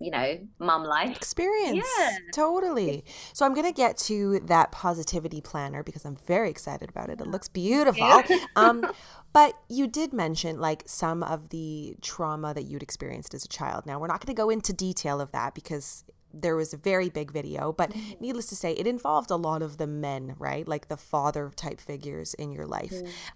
[0.00, 1.86] you know, mum life experience.
[1.98, 2.16] Yeah.
[2.32, 3.04] Totally.
[3.34, 7.20] So I'm going to get to that positivity planner because I'm very excited about it.
[7.20, 8.06] It looks beautiful.
[8.06, 8.38] Yeah.
[8.56, 8.90] um,
[9.34, 13.84] but you did mention like some of the trauma that you'd experienced as a child.
[13.84, 17.08] Now, we're not going to go into detail of that because there was a very
[17.08, 18.12] big video, but mm-hmm.
[18.20, 20.66] needless to say, it involved a lot of the men, right?
[20.66, 22.92] Like the father type figures in your life.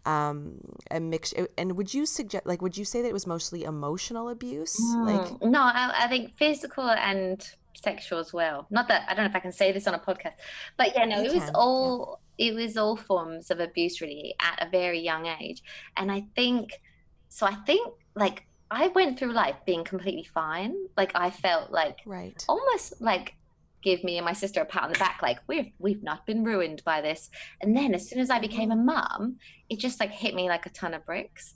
[0.07, 0.11] Mm.
[0.11, 1.35] Um, a mix.
[1.59, 4.78] And would you suggest, like, would you say that it was mostly emotional abuse?
[4.80, 5.07] Mm.
[5.07, 8.66] Like, no, I, I, think physical and sexual as well.
[8.70, 10.35] Not that I don't know if I can say this on a podcast,
[10.76, 11.40] but yeah, no, it can.
[11.40, 12.20] was all.
[12.20, 12.20] Yeah.
[12.37, 15.62] It was all forms of abuse, really, at a very young age,
[15.96, 16.80] and I think.
[17.28, 20.74] So I think like I went through life being completely fine.
[20.96, 22.44] Like I felt like right.
[22.48, 23.37] almost like
[23.82, 26.42] give me and my sister a pat on the back, like we've we've not been
[26.42, 27.30] ruined by this.
[27.60, 29.37] And then as soon as I became a mum,
[29.70, 31.54] it just like hit me like a ton of bricks.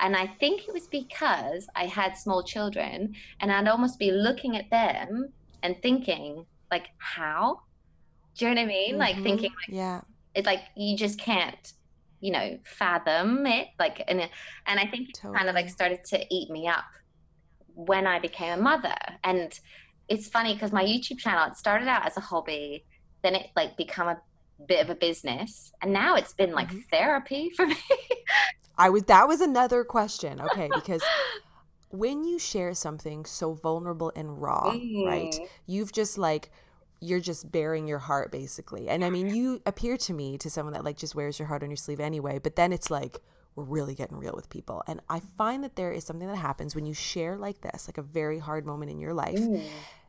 [0.00, 4.56] And I think it was because I had small children and I'd almost be looking
[4.56, 7.60] at them and thinking, like, how?
[8.36, 8.90] Do you know what I mean?
[8.90, 8.98] Mm-hmm.
[8.98, 10.00] Like thinking like yeah.
[10.34, 11.72] It's like you just can't
[12.24, 14.18] you know fathom it like and
[14.66, 15.34] and i think totally.
[15.34, 16.84] it kind of like started to eat me up
[17.74, 19.60] when i became a mother and
[20.08, 22.82] it's funny because my youtube channel it started out as a hobby
[23.22, 24.16] then it like become a
[24.66, 26.78] bit of a business and now it's been like mm-hmm.
[26.90, 27.76] therapy for me
[28.78, 31.02] i was that was another question okay because
[31.90, 35.06] when you share something so vulnerable and raw mm.
[35.06, 36.50] right you've just like
[37.04, 38.88] you're just bearing your heart basically.
[38.88, 41.62] And I mean, you appear to me to someone that like just wears your heart
[41.62, 43.18] on your sleeve anyway, but then it's like
[43.54, 44.82] we're really getting real with people.
[44.86, 47.98] And I find that there is something that happens when you share like this, like
[47.98, 49.38] a very hard moment in your life.
[49.38, 49.62] Mm.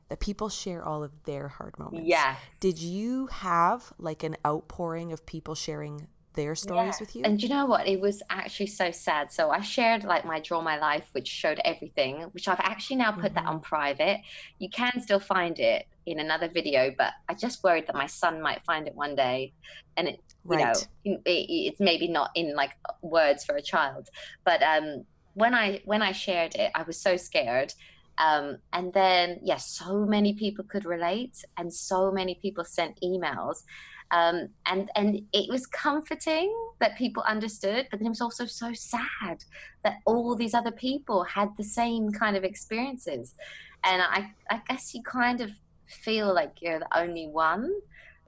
[0.09, 2.07] That people share all of their hard moments.
[2.07, 2.35] Yeah.
[2.59, 6.99] Did you have like an outpouring of people sharing their stories yeah.
[6.99, 7.23] with you.
[7.23, 7.87] And you know what?
[7.87, 9.31] It was actually so sad.
[9.31, 13.11] So I shared like my Draw My Life, which showed everything, which I've actually now
[13.11, 13.35] put mm-hmm.
[13.35, 14.21] that on private.
[14.59, 18.41] You can still find it in another video, but I just worried that my son
[18.41, 19.53] might find it one day.
[19.97, 20.87] And it, you right.
[21.05, 22.71] know, it, it's maybe not in like
[23.01, 24.09] words for a child.
[24.43, 27.73] But um, when I when I shared it, I was so scared.
[28.17, 32.97] Um, and then, yes, yeah, so many people could relate, and so many people sent
[33.01, 33.63] emails.
[34.11, 38.73] Um, and and it was comforting that people understood, but then it was also so
[38.73, 39.43] sad
[39.83, 43.35] that all these other people had the same kind of experiences.
[43.83, 45.51] And I, I guess you kind of
[45.87, 47.73] feel like you're the only one,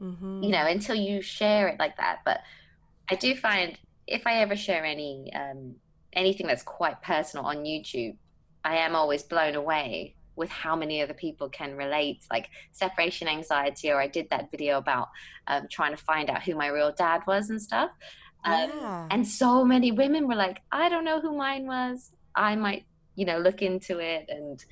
[0.01, 0.43] mm-hmm.
[0.43, 2.19] you know, until you share it like that.
[2.25, 2.41] But
[3.09, 5.75] I do find if I ever share any um,
[6.13, 8.15] anything that's quite personal on YouTube,
[8.63, 13.91] I am always blown away with how many other people can relate, like separation anxiety,
[13.91, 15.09] or I did that video about
[15.47, 17.91] um, trying to find out who my real dad was and stuff.
[18.45, 19.07] Um, yeah.
[19.11, 22.11] And so many women were like, I don't know who mine was.
[22.35, 24.63] I might, you know, look into it and.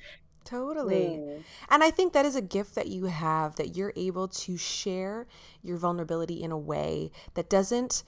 [0.44, 1.18] Totally.
[1.18, 1.42] Mm.
[1.70, 5.26] And I think that is a gift that you have that you're able to share
[5.60, 8.04] your vulnerability in a way that doesn't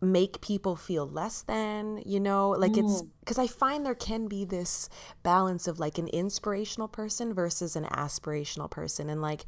[0.00, 4.44] make people feel less than, you know, like it's because I find there can be
[4.44, 4.88] this
[5.22, 9.10] balance of like an inspirational person versus an aspirational person.
[9.10, 9.44] And like,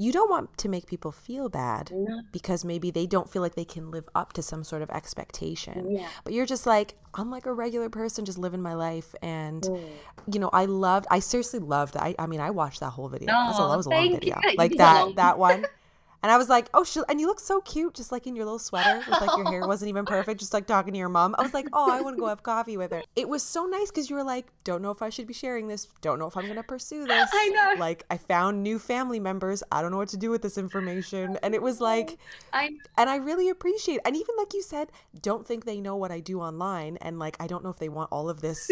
[0.00, 2.20] you don't want to make people feel bad No.
[2.30, 5.90] because maybe they don't feel like they can live up to some sort of expectation.
[5.96, 6.08] Yeah.
[6.22, 9.12] But you're just like, I'm like a regular person just living my life.
[9.22, 9.88] And, Mm.
[10.32, 13.26] you know, I loved, I seriously loved, I, I mean, I watched that whole video.
[13.26, 14.38] That's a- Oh, that was a long video.
[14.44, 14.52] you.
[14.56, 15.66] Like that, that one.
[16.22, 18.44] And I was like, oh, she, and you look so cute, just like in your
[18.44, 21.36] little sweater with like your hair wasn't even perfect, just like talking to your mom.
[21.38, 23.02] I was like, oh, I want to go have coffee with her.
[23.14, 25.68] It was so nice because you were like, don't know if I should be sharing
[25.68, 27.30] this, don't know if I'm going to pursue this.
[27.32, 27.74] I know.
[27.78, 29.62] Like, I found new family members.
[29.70, 31.38] I don't know what to do with this information.
[31.42, 32.18] And it was like,
[32.52, 34.90] I and I really appreciate and even like you said,
[35.22, 37.88] don't think they know what I do online and like I don't know if they
[37.88, 38.70] want all of this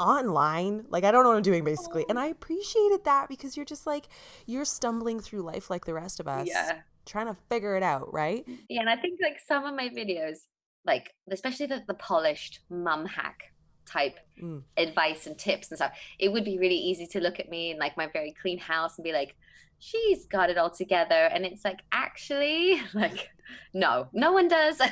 [0.00, 0.84] online.
[0.88, 2.04] Like I don't know what I'm doing basically.
[2.08, 2.22] And oh.
[2.22, 4.08] I appreciated that because you're just like
[4.46, 6.48] you're stumbling through life like the rest of us.
[6.48, 6.80] yeah.
[7.08, 8.44] Trying to figure it out, right?
[8.68, 10.40] Yeah, and I think like some of my videos,
[10.84, 13.38] like especially the, the polished mum hack
[13.86, 14.62] type Mm.
[14.76, 17.78] advice and tips and stuff, it would be really easy to look at me in
[17.78, 19.34] like my very clean house and be like,
[19.78, 21.14] she's got it all together.
[21.32, 23.30] And it's like, actually, like,
[23.72, 24.80] no, no one does.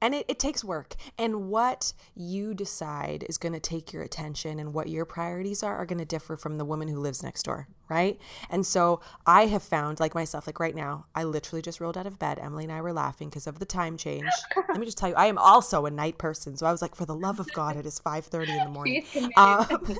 [0.00, 0.94] And it, it takes work.
[1.18, 5.76] And what you decide is going to take your attention and what your priorities are
[5.76, 8.18] are going to differ from the woman who lives next door, right?
[8.48, 12.06] And so I have found, like myself, like right now, I literally just rolled out
[12.06, 12.38] of bed.
[12.38, 14.30] Emily and I were laughing because of the time change.
[14.56, 16.56] Let me just tell you, I am also a night person.
[16.56, 19.04] So I was like, for the love of God, it is 5.30 in the morning.
[19.36, 19.96] Um,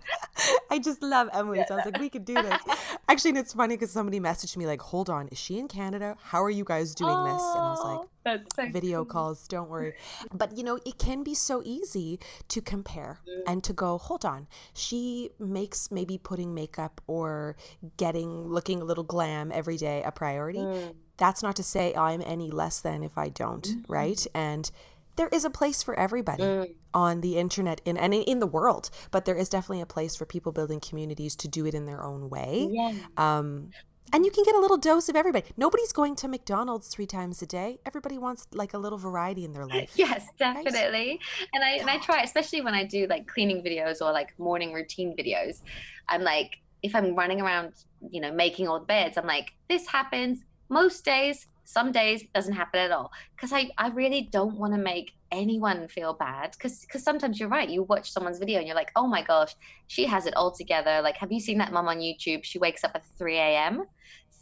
[0.70, 1.64] I just love Emily.
[1.64, 2.60] So I was like, we could do this.
[3.08, 6.16] Actually, and it's funny because somebody messaged me like, hold on, is she in Canada?
[6.22, 7.54] How are you guys doing this?
[7.54, 9.08] And I was like, Oh, so video cute.
[9.12, 9.94] calls don't worry
[10.34, 14.48] but you know it can be so easy to compare and to go hold on
[14.74, 17.54] she makes maybe putting makeup or
[17.96, 20.94] getting looking a little glam every day a priority Mm.
[21.16, 24.72] that's not to say i'm any less than if i don't right and
[25.16, 26.74] there is a place for everybody Mm.
[26.94, 30.24] on the internet in, and in, the world but there is definitely a place for
[30.26, 32.92] people building communities to do it in their own way Yeah.
[33.16, 33.70] um,
[34.12, 35.46] and you can get a little dose of everybody.
[35.56, 37.80] Nobody's going to McDonald's three times a day.
[37.84, 39.90] Everybody wants like a little variety in their life.
[39.96, 41.18] Yes, definitely.
[41.52, 44.72] And I and I try, especially when I do like cleaning videos or like morning
[44.72, 45.60] routine videos.
[46.08, 46.52] I'm like,
[46.84, 47.72] if I'm running around,
[48.08, 51.48] you know, making all the beds, I'm like, this happens most days.
[51.68, 55.12] Some days it doesn't happen at all because I I really don't want to make
[55.32, 57.68] anyone feel bad because because sometimes you're right.
[57.68, 59.54] You watch someone's video and you're like, oh my gosh,
[59.88, 61.00] she has it all together.
[61.02, 62.44] Like, have you seen that mom on YouTube?
[62.44, 63.84] She wakes up at 3 a.m.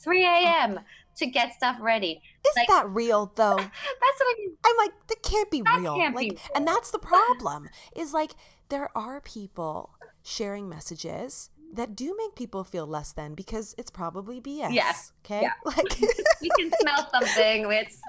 [0.02, 0.78] 3 a.m.
[0.80, 0.82] Oh.
[1.16, 2.20] to get stuff ready.
[2.46, 3.56] Is Like- that real though?
[3.56, 4.56] That's what I mean.
[4.66, 5.96] I'm like, that can't be That real.
[5.96, 7.68] can't like, be and that's the problem.
[7.96, 8.32] Is like
[8.68, 14.40] there are people sharing messages that do make people feel less than because it's probably
[14.40, 14.72] BS.
[14.72, 14.92] Yeah.
[15.24, 15.42] Okay.
[15.42, 15.52] Yeah.
[15.64, 16.00] Like
[16.40, 17.70] You can smell something.
[17.72, 18.00] It's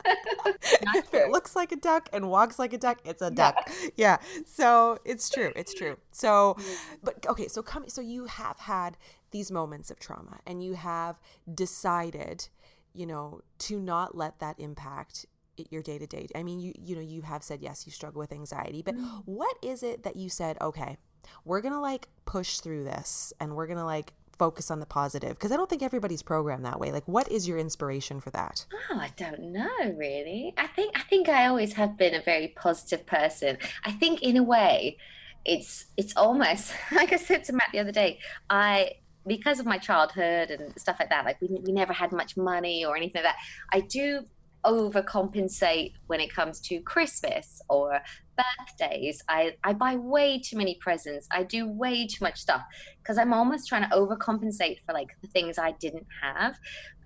[0.95, 1.19] if true.
[1.21, 3.55] it looks like a duck and walks like a duck, it's a duck.
[3.95, 4.17] Yeah.
[4.45, 5.51] So it's true.
[5.55, 5.97] It's true.
[6.11, 6.77] So, Mm.
[7.03, 7.47] but okay.
[7.47, 7.87] So come.
[7.87, 8.97] So you have had
[9.31, 11.19] these moments of trauma, and you have
[11.53, 12.47] decided,
[12.93, 15.25] you know, to not let that impact
[15.69, 16.27] your day to day.
[16.35, 19.23] I mean, you you know, you have said yes, you struggle with anxiety, but Mm.
[19.25, 20.57] what is it that you said?
[20.61, 20.97] Okay,
[21.43, 25.51] we're gonna like push through this, and we're gonna like focus on the positive because
[25.51, 26.91] I don't think everybody's programmed that way.
[26.91, 28.65] Like, what is your inspiration for that?
[28.91, 30.53] Oh, I don't know really.
[30.57, 33.57] I think I think I always have been a very positive person.
[33.83, 34.97] I think in a way
[35.45, 38.91] it's it's almost like I said to Matt the other day, I
[39.27, 42.85] because of my childhood and stuff like that, like we, we never had much money
[42.85, 43.37] or anything like that.
[43.73, 44.25] I do
[44.65, 47.99] overcompensate when it comes to Christmas or
[48.37, 49.21] birthdays.
[49.29, 51.27] I, I buy way too many presents.
[51.31, 52.61] I do way too much stuff
[53.03, 56.55] because I'm almost trying to overcompensate for like the things I didn't have.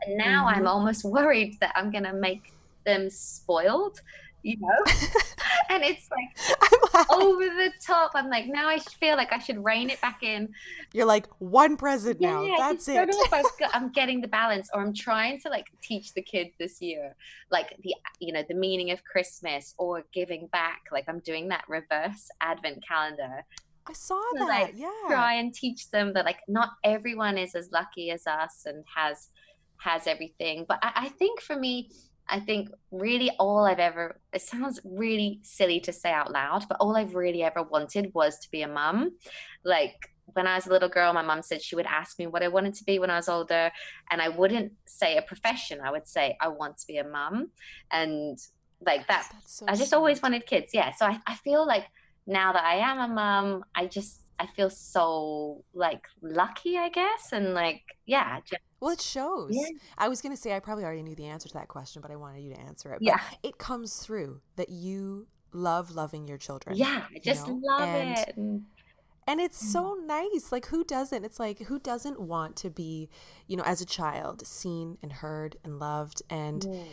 [0.06, 0.56] And now Mhm.
[0.56, 2.44] I'm almost worried that I'm going to make
[2.86, 4.00] them spoiled,
[4.44, 4.70] you know?
[5.70, 8.12] and it's like over the top.
[8.16, 10.50] I'm like, now I feel like I should rein it back in.
[10.94, 12.44] You're like one present now.
[12.44, 12.96] I That's it.
[12.96, 16.22] know if I've got, I'm getting the balance, or I'm trying to like teach the
[16.22, 17.16] kids this year,
[17.52, 20.82] like the you know the meaning of Christmas or giving back.
[20.92, 23.46] Like I'm doing that reverse Advent calendar.
[23.88, 24.46] I saw that.
[24.46, 24.92] like, yeah.
[25.08, 29.30] Try and teach them that like not everyone is as lucky as us and has
[29.78, 30.66] has everything.
[30.68, 31.90] But I, I think for me,
[32.30, 36.78] I think really all I've ever it sounds really silly to say out loud, but
[36.80, 39.12] all I've really ever wanted was to be a mum.
[39.64, 39.96] Like
[40.34, 42.48] when I was a little girl, my mum said she would ask me what I
[42.48, 43.72] wanted to be when I was older,
[44.12, 45.80] and I wouldn't say a profession.
[45.84, 47.52] I would say I want to be a mum,
[47.92, 48.38] and
[48.86, 49.32] like that.
[49.46, 50.72] So I just always wanted kids.
[50.74, 51.86] Yeah, so I, I feel like
[52.28, 57.32] now that I am a mum, I just I feel so like lucky, I guess,
[57.34, 59.52] and like yeah, just Well, it shows.
[59.52, 59.78] Yeah.
[59.98, 62.12] I was going to say I probably already knew the answer to that question, but
[62.12, 63.00] I wanted you to answer it.
[63.00, 63.20] But yeah.
[63.44, 66.78] it comes through that you love loving your children.
[66.78, 67.60] Yeah, I just know?
[67.62, 68.36] love and, it.
[69.28, 70.08] And it's so mm.
[70.08, 70.52] nice.
[70.52, 71.24] Like who doesn't?
[71.24, 73.10] It's like who doesn't want to be,
[73.48, 76.88] you know, as a child seen and heard and loved and mm.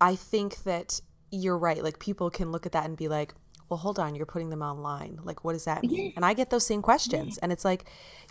[0.00, 1.82] I think that you're right.
[1.82, 3.34] Like people can look at that and be like,
[3.68, 5.20] well, hold on, you're putting them online.
[5.22, 6.06] Like, what does that mean?
[6.06, 6.12] Yeah.
[6.16, 7.36] And I get those same questions.
[7.36, 7.44] Yeah.
[7.44, 7.84] And it's like,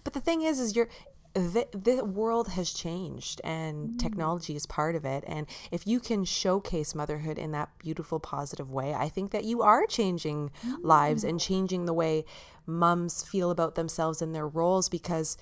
[0.04, 0.90] but the thing is, is you're,
[1.34, 4.00] the, the world has changed and mm.
[4.00, 5.24] technology is part of it.
[5.28, 9.62] And if you can showcase motherhood in that beautiful, positive way, I think that you
[9.62, 10.78] are changing mm.
[10.82, 12.26] lives and changing the way
[12.66, 15.38] mums feel about themselves and their roles because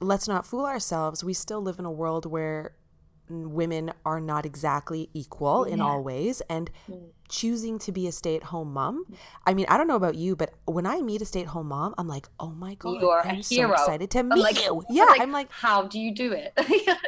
[0.00, 1.22] let's not fool ourselves.
[1.22, 2.72] We still live in a world where
[3.30, 5.74] women are not exactly equal yeah.
[5.74, 7.00] in all ways and mm.
[7.28, 9.04] choosing to be a stay-at-home mom
[9.46, 12.08] i mean i don't know about you but when i meet a stay-at-home mom i'm
[12.08, 13.72] like oh my god You're i'm so hero.
[13.72, 16.52] excited to meet like, you yeah I'm like, I'm like how do you do it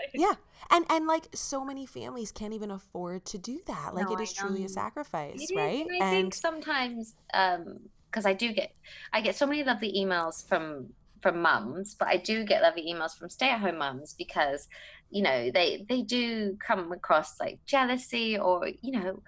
[0.14, 0.34] yeah
[0.70, 4.20] and and like so many families can't even afford to do that like no, it
[4.20, 7.78] is truly a sacrifice it right is, and i and, think sometimes um
[8.10, 8.74] because i do get
[9.12, 10.88] i get so many lovely emails from
[11.22, 14.68] from mums, but I do get lovely emails from stay-at-home mums because
[15.12, 19.22] you know they they do come across like jealousy or you know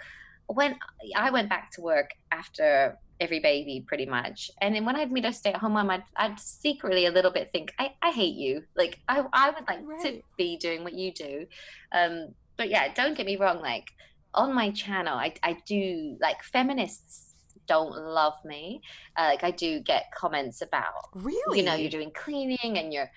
[0.46, 0.76] when
[1.14, 5.24] i went back to work after every baby pretty much and then when i'd meet
[5.24, 8.98] a stay-at-home mom I'd, I'd secretly a little bit think i, I hate you like
[9.08, 10.00] I, I would like right.
[10.02, 11.46] to be doing what you do
[11.92, 13.88] um but yeah don't get me wrong like
[14.32, 17.33] on my channel i, I do like feminists
[17.66, 18.80] don't love me
[19.16, 23.10] uh, like i do get comments about really you know you're doing cleaning and you're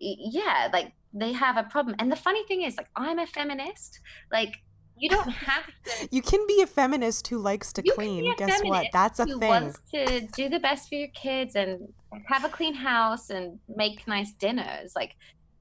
[0.00, 1.96] yeah like they have a problem.
[1.98, 4.00] And the funny thing is, like, I'm a feminist.
[4.30, 4.56] Like,
[4.96, 6.08] you don't have to.
[6.10, 8.34] you can be a feminist who likes to clean.
[8.36, 8.86] Guess what?
[8.92, 9.48] That's a who thing.
[9.48, 11.92] Wants to do the best for your kids and
[12.26, 15.16] have a clean house and make nice dinners, like,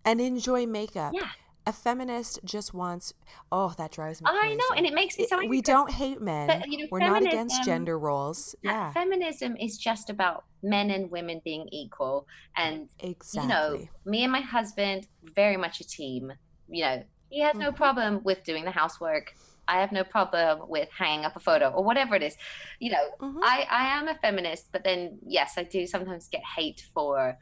[0.06, 1.14] and enjoy makeup.
[1.14, 1.30] Yeah
[1.68, 3.13] a feminist just wants
[3.51, 4.53] oh that drives me crazy.
[4.53, 6.88] i know and it makes me so angry we don't hate men but, you know,
[6.89, 12.26] we're not against gender roles yeah feminism is just about men and women being equal
[12.55, 16.32] and exactly you know me and my husband very much a team
[16.70, 17.76] you know he has no mm-hmm.
[17.76, 19.34] problem with doing the housework
[19.70, 22.38] I have no problem with hanging up a photo or whatever it is.
[22.80, 23.39] You know, mm-hmm.
[23.43, 27.38] I, I am a feminist, but then, yes, I do sometimes get hate for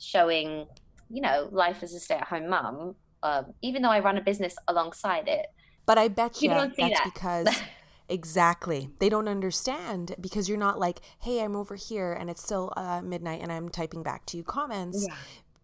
[0.00, 0.66] showing,
[1.08, 4.20] you know, life as a stay at home mom um, even though I run a
[4.20, 5.46] business alongside it.
[5.86, 7.00] But I bet you, that's that.
[7.04, 7.48] because
[8.08, 12.72] exactly they don't understand because you're not like, hey, I'm over here and it's still
[12.76, 15.06] uh, midnight and I'm typing back to you comments.
[15.08, 15.14] Yeah.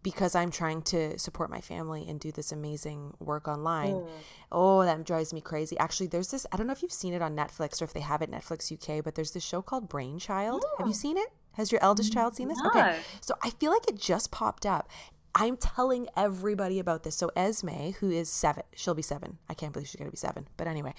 [0.01, 3.95] Because I'm trying to support my family and do this amazing work online.
[3.95, 4.09] Mm.
[4.51, 5.75] Oh, that drives me crazy.
[5.79, 8.01] Actually, there's this, I don't know if you've seen it on Netflix or if they
[8.01, 10.63] have it Netflix UK, but there's this show called Brainchild.
[10.63, 10.77] Yeah.
[10.77, 11.29] Have you seen it?
[11.53, 12.59] Has your eldest child seen this?
[12.61, 12.69] No.
[12.69, 12.99] Okay.
[13.21, 14.89] So I feel like it just popped up
[15.35, 17.15] I'm telling everybody about this.
[17.15, 19.37] So Esme, who is seven, she'll be seven.
[19.49, 20.47] I can't believe she's going to be seven.
[20.55, 20.93] But anyway,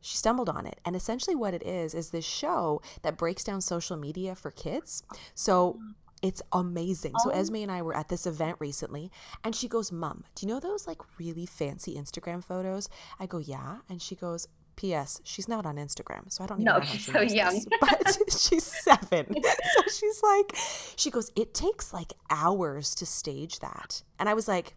[0.00, 0.78] she stumbled on it.
[0.84, 5.02] And essentially, what it is, is this show that breaks down social media for kids.
[5.34, 5.80] So
[6.22, 7.14] it's amazing.
[7.18, 7.38] So oh.
[7.38, 9.10] Esme and I were at this event recently,
[9.42, 12.88] and she goes, Mom, do you know those like really fancy Instagram photos?
[13.18, 13.78] I go, Yeah.
[13.88, 14.48] And she goes,
[14.78, 15.20] P.S.
[15.24, 17.54] She's not on Instagram, so I don't even no, know she's she so young.
[17.54, 19.26] This, but she's seven,
[19.74, 20.56] so she's like,
[20.94, 24.76] she goes, it takes like hours to stage that, and I was like,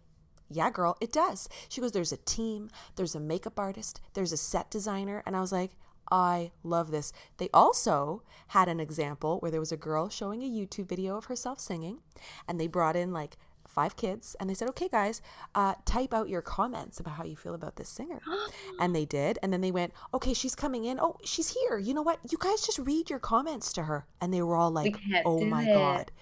[0.50, 1.48] yeah, girl, it does.
[1.68, 5.40] She goes, there's a team, there's a makeup artist, there's a set designer, and I
[5.40, 5.70] was like,
[6.10, 7.12] I love this.
[7.38, 11.26] They also had an example where there was a girl showing a YouTube video of
[11.26, 11.98] herself singing,
[12.48, 13.36] and they brought in like
[13.72, 15.22] five kids and they said okay guys
[15.54, 18.20] uh, type out your comments about how you feel about this singer.
[18.78, 20.98] And they did and then they went okay she's coming in.
[21.00, 21.78] Oh she's here.
[21.78, 22.18] You know what?
[22.30, 24.06] You guys just read your comments to her.
[24.20, 25.74] And they were all like oh my it.
[25.74, 26.12] god.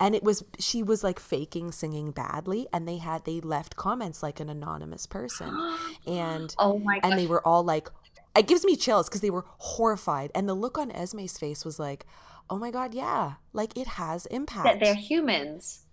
[0.00, 4.22] And it was she was like faking singing badly and they had they left comments
[4.22, 5.48] like an anonymous person.
[6.06, 7.88] And oh my and they were all like
[8.36, 10.30] it gives me chills because they were horrified.
[10.34, 12.04] And the look on esme's face was like
[12.50, 13.34] oh my god yeah.
[13.52, 15.86] Like it has impact that they're humans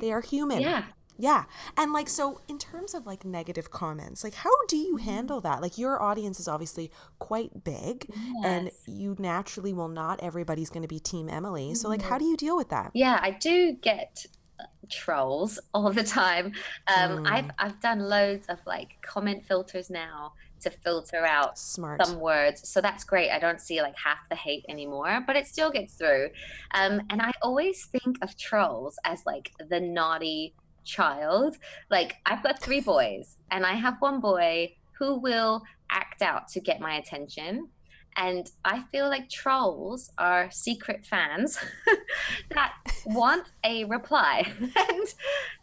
[0.00, 0.60] they are human.
[0.60, 0.84] Yeah.
[1.18, 1.44] Yeah.
[1.76, 5.04] And like so in terms of like negative comments, like how do you mm-hmm.
[5.04, 5.62] handle that?
[5.62, 8.44] Like your audience is obviously quite big yes.
[8.44, 11.74] and you naturally will not everybody's going to be team Emily.
[11.74, 12.18] So like how mm-hmm.
[12.18, 12.90] do you deal with that?
[12.94, 14.26] Yeah, I do get
[14.60, 16.52] uh, trolls all the time.
[16.86, 17.30] Um mm.
[17.30, 20.34] I've I've done loads of like comment filters now
[20.66, 22.04] to filter out Smart.
[22.04, 22.68] some words.
[22.68, 23.30] So that's great.
[23.30, 26.28] I don't see like half the hate anymore, but it still gets through.
[26.74, 30.54] Um, and I always think of trolls as like the naughty
[30.84, 31.56] child.
[31.90, 36.60] Like I've got three boys, and I have one boy who will act out to
[36.60, 37.68] get my attention.
[38.16, 41.58] And I feel like trolls are secret fans
[42.50, 42.72] that
[43.04, 44.50] want a reply.
[44.60, 45.06] and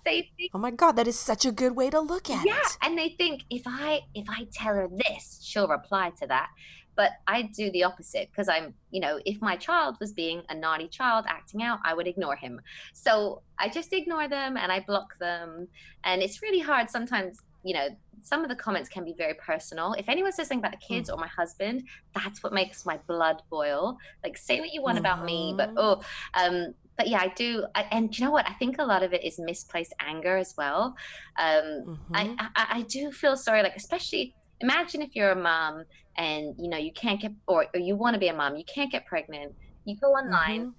[0.05, 2.59] they think, oh my god, that is such a good way to look at yeah,
[2.59, 2.77] it.
[2.81, 6.49] and they think if I if I tell her this, she'll reply to that.
[6.95, 10.55] But I do the opposite because I'm, you know, if my child was being a
[10.55, 12.61] naughty child acting out, I would ignore him.
[12.93, 15.67] So I just ignore them and I block them.
[16.03, 17.87] And it's really hard sometimes, you know,
[18.21, 19.93] some of the comments can be very personal.
[19.93, 21.13] If anyone says something about the kids mm.
[21.13, 21.83] or my husband,
[22.13, 23.97] that's what makes my blood boil.
[24.23, 25.05] Like say what you want mm-hmm.
[25.05, 25.77] about me, but mm-hmm.
[25.77, 26.01] oh,
[26.33, 27.65] um, but yeah, I do.
[27.75, 28.47] I, and you know what?
[28.47, 30.95] I think a lot of it is misplaced anger as well.
[31.37, 32.15] Um, mm-hmm.
[32.15, 35.83] I, I, I do feel sorry, like especially imagine if you're a mom
[36.17, 38.63] and you know you can't get or, or you want to be a mom you
[38.65, 39.53] can't get pregnant
[39.85, 40.69] you go online mm-hmm.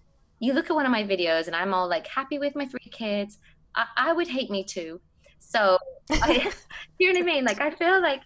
[0.40, 2.90] you look at one of my videos and i'm all like happy with my three
[2.90, 3.38] kids
[3.74, 5.00] i, I would hate me too
[5.38, 5.78] so
[6.10, 6.52] I,
[6.98, 8.20] you know what i mean like i feel like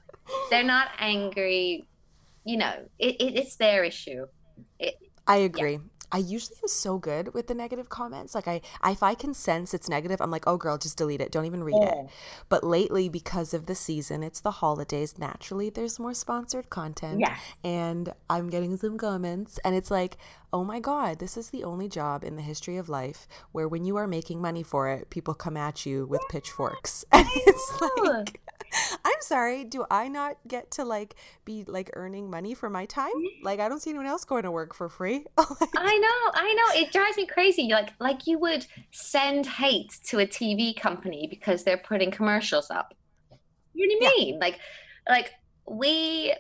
[0.51, 1.87] they're not angry
[2.45, 4.27] you know it, it it's their issue
[4.79, 4.95] it,
[5.27, 5.79] i agree yeah.
[6.11, 8.35] I usually am so good with the negative comments.
[8.35, 11.31] Like I, if I can sense it's negative, I'm like, oh girl, just delete it.
[11.31, 11.95] Don't even read it.
[12.49, 15.19] But lately, because of the season, it's the holidays.
[15.19, 17.21] Naturally, there's more sponsored content.
[17.21, 17.37] Yeah.
[17.63, 20.17] And I'm getting some comments, and it's like,
[20.53, 23.85] oh my god, this is the only job in the history of life where when
[23.85, 28.41] you are making money for it, people come at you with pitchforks, and it's like.
[29.03, 31.15] I'm sorry, do I not get to like
[31.47, 33.09] be like earning money for my time?
[33.09, 33.45] Mm-hmm.
[33.45, 35.25] Like I don't see anyone else going to work for free.
[35.39, 36.83] like, I know, I know.
[36.83, 37.69] It drives me crazy.
[37.71, 42.95] Like like you would send hate to a TV company because they're putting commercials up.
[43.73, 44.35] You know what I mean?
[44.35, 44.41] Yeah.
[44.41, 44.59] Like
[45.09, 45.33] like
[45.67, 46.35] we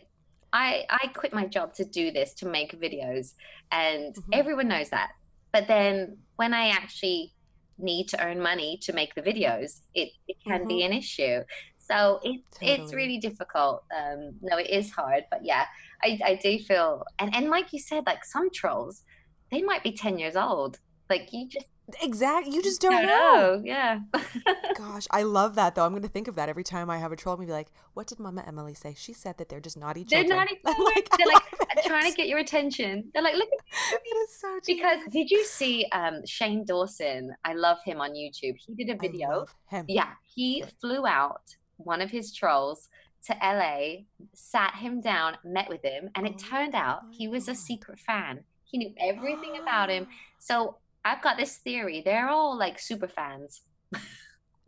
[0.52, 3.34] I I quit my job to do this to make videos
[3.70, 4.30] and mm-hmm.
[4.32, 5.10] everyone knows that.
[5.52, 7.34] But then when I actually
[7.78, 10.68] need to earn money to make the videos, it, it can mm-hmm.
[10.68, 11.40] be an issue.
[11.78, 12.72] So it's totally.
[12.72, 13.84] it's really difficult.
[13.96, 15.64] Um, no, it is hard, but yeah,
[16.02, 19.04] I, I do feel and and like you said, like some trolls,
[19.50, 20.78] they might be ten years old.
[21.08, 21.66] Like you just
[22.02, 23.56] exactly you just don't, don't know.
[23.56, 23.62] know.
[23.64, 24.00] Yeah.
[24.76, 25.84] Gosh, I love that though.
[25.84, 27.34] I'm going to think of that every time I have a troll.
[27.34, 28.94] I'm going to be like, what did Mama Emily say?
[28.96, 30.28] She said that they're just naughty children.
[30.28, 30.86] They're naughty children.
[30.94, 33.10] like, they're like trying to get your attention.
[33.12, 37.34] They're like, look at It is so Because did you see um, Shane Dawson?
[37.44, 38.56] I love him on YouTube.
[38.58, 39.46] He did a video.
[39.68, 39.84] him.
[39.88, 42.88] Yeah, he flew out one of his trolls
[43.26, 47.48] to LA, sat him down, met with him, and it oh, turned out he was
[47.48, 48.44] a secret fan.
[48.64, 50.06] He knew everything about him.
[50.40, 52.02] So I've got this theory.
[52.04, 53.62] They're all like super fans.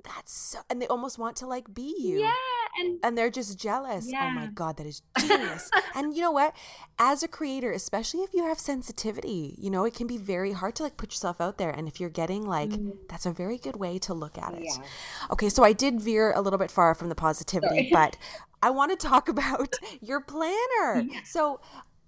[0.05, 2.21] That's so, and they almost want to like be you.
[2.21, 2.33] Yeah,
[2.79, 4.11] and and they're just jealous.
[4.11, 4.29] Yeah.
[4.31, 5.71] Oh my god, that is genius.
[5.95, 6.55] and you know what?
[6.99, 10.75] As a creator, especially if you have sensitivity, you know, it can be very hard
[10.77, 12.93] to like put yourself out there and if you're getting like mm.
[13.09, 14.63] that's a very good way to look at it.
[14.63, 14.83] Yeah.
[15.31, 17.91] Okay, so I did veer a little bit far from the positivity, Sorry.
[17.93, 18.17] but
[18.63, 21.07] I want to talk about your planner.
[21.09, 21.21] Yeah.
[21.25, 21.61] So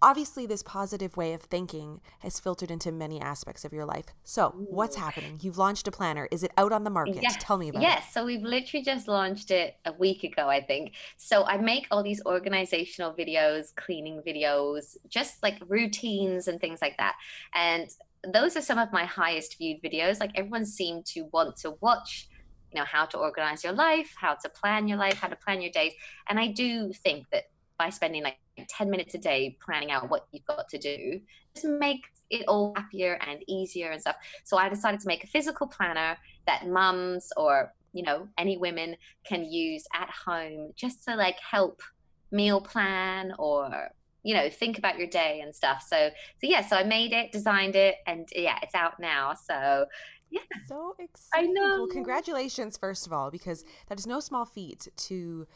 [0.02, 4.06] obviously this positive way of thinking has filtered into many aspects of your life.
[4.24, 5.38] So what's happening?
[5.40, 6.28] You've launched a planner.
[6.30, 7.22] Is it out on the market?
[7.22, 7.36] Yes.
[7.38, 7.92] tell me about yes.
[7.92, 8.04] it.
[8.04, 8.14] Yes.
[8.14, 10.94] So we've literally just launched it a week ago i think.
[11.16, 16.96] So i make all these organizational videos cleaning videos just like routines and things like
[16.98, 17.14] that.
[17.54, 17.88] And
[18.32, 20.20] those are some of my highest viewed videos.
[20.20, 22.28] Like everyone seemed to want to watch
[22.72, 25.60] you know how to organize your life how to plan your life how to plan
[25.60, 25.92] your days.
[26.28, 27.44] And i do think that
[27.78, 28.38] by spending like
[28.68, 31.20] 10 minutes a day planning out what you've got to do
[31.54, 34.16] just make it all happier and easier and stuff.
[34.44, 38.96] So i decided to make a physical planner that mums or you know any women
[39.24, 41.82] can use at home just to like help
[42.30, 43.90] meal plan or
[44.22, 45.84] you know think about your day and stuff.
[45.86, 49.34] So so yeah so i made it designed it and yeah it's out now.
[49.34, 49.86] So
[50.30, 50.40] yeah.
[50.66, 51.50] So exciting.
[51.50, 51.76] I know.
[51.80, 55.46] well congratulations first of all because that is no small feat to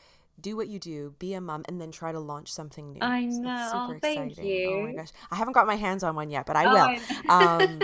[0.40, 3.00] do what you do, be a mom, and then try to launch something new.
[3.00, 3.68] I know.
[3.70, 4.50] So super Thank exciting.
[4.50, 4.70] You.
[4.70, 7.00] Oh my gosh, I haven't got my hands on one yet, but I will.
[7.28, 7.80] Oh, um,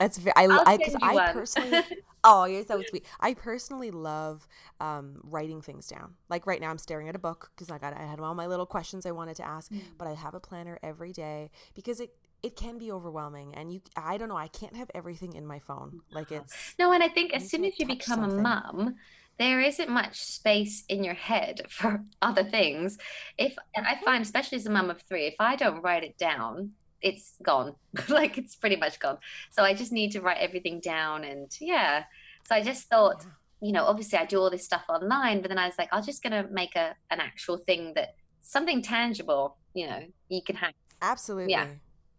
[0.00, 1.82] it's very, I because I, I personally.
[2.24, 3.04] oh, yes, that was sweet.
[3.20, 4.46] I personally love
[4.80, 6.14] um, writing things down.
[6.28, 8.46] Like right now, I'm staring at a book because I got I had all my
[8.46, 9.80] little questions I wanted to ask, mm.
[9.98, 13.80] but I have a planner every day because it it can be overwhelming and you
[13.96, 17.08] i don't know i can't have everything in my phone like it's no and i
[17.08, 18.38] think as soon as you become something.
[18.38, 18.94] a mom
[19.38, 22.98] there isn't much space in your head for other things.
[23.38, 24.04] If I mm-hmm.
[24.04, 26.72] find, especially as a mum of three, if I don't write it down,
[27.02, 27.74] it's gone.
[28.08, 29.18] like it's pretty much gone.
[29.50, 31.24] So I just need to write everything down.
[31.24, 32.04] And yeah,
[32.44, 33.24] so I just thought,
[33.60, 36.04] you know, obviously I do all this stuff online, but then I was like, I'm
[36.04, 40.72] just gonna make a an actual thing that something tangible, you know, you can have.
[41.02, 41.52] Absolutely.
[41.52, 41.68] Yeah.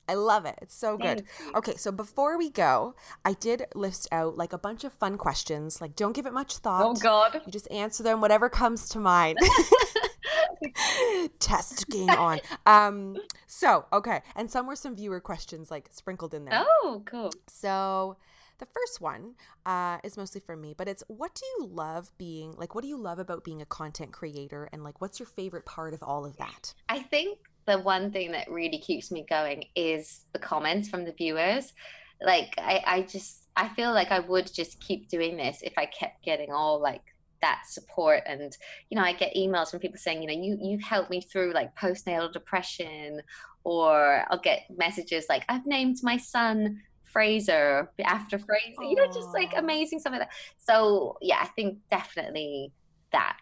[0.08, 0.58] I love it.
[0.62, 1.24] It's so good.
[1.55, 2.95] Okay, so before we go,
[3.26, 5.82] I did list out like a bunch of fun questions.
[5.82, 6.84] Like, don't give it much thought.
[6.86, 7.41] Oh God!
[7.45, 9.38] You just answer them, whatever comes to mind.
[11.39, 12.39] Test game on.
[12.66, 13.18] Um.
[13.47, 16.64] So okay, and some were some viewer questions like sprinkled in there.
[16.64, 17.32] Oh, cool.
[17.47, 18.18] So,
[18.60, 19.36] the first one
[19.66, 22.76] uh, is mostly for me, but it's what do you love being like?
[22.76, 25.93] What do you love about being a content creator, and like, what's your favorite part
[25.93, 26.74] of all of that?
[26.89, 31.11] I think the one thing that really keeps me going is the comments from the
[31.11, 31.74] viewers.
[32.22, 35.86] Like, I, I just I feel like I would just keep doing this if I
[35.86, 37.01] kept getting all like
[37.41, 38.57] that support and
[38.89, 41.53] you know i get emails from people saying you know you you've helped me through
[41.53, 43.22] like postnatal depression
[43.63, 48.89] or i'll get messages like i've named my son fraser after fraser Aww.
[48.89, 52.72] you know just like amazing stuff like that so yeah i think definitely
[53.11, 53.38] that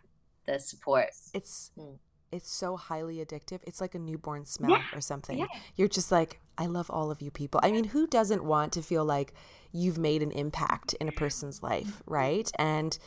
[0.46, 1.98] the support it's mm.
[2.36, 4.84] It's so highly addictive it's like a newborn smell yeah.
[4.94, 5.48] or something yeah.
[5.76, 8.82] you're just like i love all of you people i mean who doesn't want to
[8.82, 9.34] feel like
[9.72, 12.98] you've made an impact in a person's life right and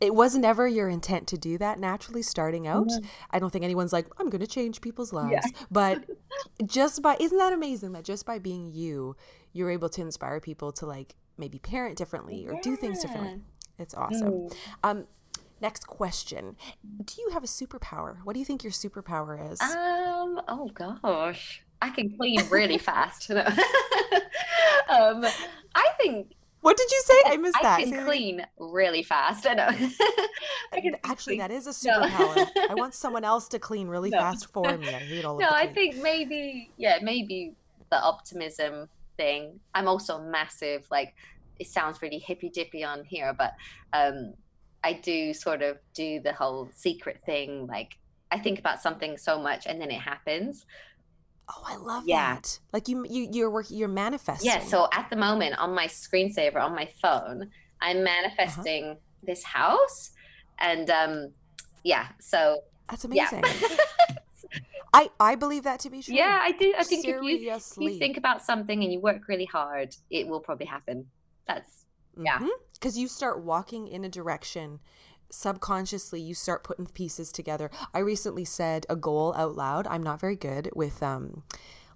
[0.00, 2.88] it wasn't ever your intent to do that naturally starting out.
[2.88, 3.06] Mm-hmm.
[3.32, 5.30] I don't think anyone's like, I'm going to change people's lives.
[5.44, 5.66] Yeah.
[5.70, 6.04] but
[6.64, 9.14] just by, isn't that amazing that just by being you,
[9.52, 12.60] you're able to inspire people to like maybe parent differently or yeah.
[12.62, 13.42] do things differently?
[13.78, 14.32] It's awesome.
[14.32, 14.54] Mm.
[14.84, 15.06] Um,
[15.60, 16.56] next question
[17.04, 18.18] Do you have a superpower?
[18.24, 19.60] What do you think your superpower is?
[19.60, 21.62] Um, oh gosh.
[21.82, 23.30] I can clean really fast.
[23.30, 23.46] um,
[25.74, 27.14] I think what did you say?
[27.26, 27.80] I missed I that.
[27.80, 29.46] I can clean really fast.
[29.48, 29.68] I know.
[30.72, 31.38] I can Actually, clean.
[31.38, 32.36] that is a superpower.
[32.36, 32.66] No.
[32.68, 34.18] I want someone else to clean really no.
[34.18, 34.88] fast for me.
[34.88, 37.54] I hate all No, I think maybe, yeah, maybe
[37.90, 39.58] the optimism thing.
[39.74, 41.14] I'm also massive, like,
[41.58, 43.54] it sounds really hippy dippy on here, but
[43.94, 44.34] um,
[44.82, 47.66] I do sort of do the whole secret thing.
[47.66, 47.98] Like,
[48.30, 50.64] I think about something so much and then it happens.
[51.48, 52.34] Oh, I love yeah.
[52.34, 52.58] that.
[52.72, 54.50] Like you, you, you're working, you're manifesting.
[54.50, 54.60] Yeah.
[54.60, 57.50] So at the moment on my screensaver on my phone,
[57.80, 58.04] I'm uh-huh.
[58.04, 58.94] manifesting uh-huh.
[59.24, 60.12] this house,
[60.58, 61.32] and um,
[61.82, 62.08] yeah.
[62.20, 63.42] So that's amazing.
[63.42, 63.76] Yeah.
[64.92, 66.14] I I believe that to be true.
[66.14, 66.74] Yeah, I do.
[66.76, 67.32] I think Seriously.
[67.32, 70.66] if you, if you think about something and you work really hard, it will probably
[70.66, 71.06] happen.
[71.46, 71.79] That's
[72.16, 72.38] yeah.
[72.74, 73.00] Because mm-hmm.
[73.00, 74.80] you start walking in a direction
[75.30, 77.70] subconsciously you start putting pieces together.
[77.94, 79.86] I recently said a goal out loud.
[79.86, 81.44] I'm not very good with um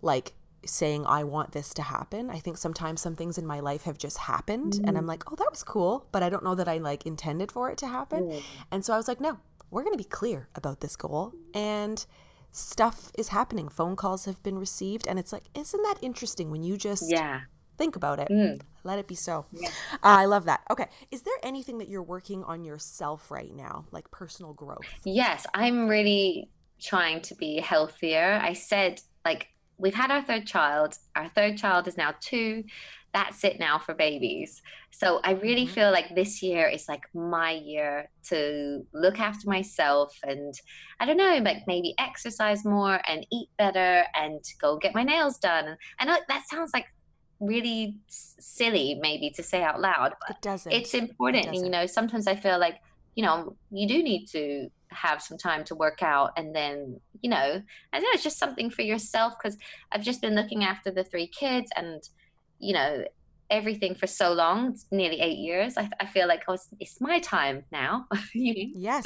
[0.02, 0.34] like
[0.64, 2.30] saying I want this to happen.
[2.30, 4.88] I think sometimes some things in my life have just happened mm.
[4.88, 7.52] and I'm like, "Oh, that was cool," but I don't know that I like intended
[7.52, 8.28] for it to happen.
[8.28, 8.42] Mm.
[8.70, 9.38] And so I was like, "No,
[9.70, 12.04] we're going to be clear about this goal." And
[12.50, 13.68] stuff is happening.
[13.68, 17.40] Phone calls have been received and it's like, "Isn't that interesting when you just Yeah
[17.76, 18.28] think about it.
[18.30, 18.60] Mm.
[18.84, 19.46] Let it be so.
[19.52, 19.68] Yeah.
[19.94, 20.60] Uh, I love that.
[20.70, 20.86] Okay.
[21.10, 24.84] Is there anything that you're working on yourself right now, like personal growth?
[25.04, 28.38] Yes, I'm really trying to be healthier.
[28.42, 30.98] I said, like, we've had our third child.
[31.16, 32.64] Our third child is now two.
[33.14, 34.60] That's it now for babies.
[34.90, 35.72] So I really mm-hmm.
[35.72, 40.52] feel like this year is like my year to look after myself and
[40.98, 45.38] I don't know, like maybe exercise more and eat better and go get my nails
[45.38, 45.64] done.
[45.66, 46.86] And I know that sounds like
[47.40, 51.56] really silly maybe to say out loud but it doesn't it's important it doesn't.
[51.56, 52.80] and you know sometimes i feel like
[53.14, 57.28] you know you do need to have some time to work out and then you
[57.28, 57.60] know
[57.92, 59.58] i know it's just something for yourself because
[59.92, 62.08] i've just been looking after the three kids and
[62.58, 63.04] you know
[63.50, 67.18] everything for so long nearly eight years i, I feel like oh, it's, it's my
[67.18, 69.04] time now yes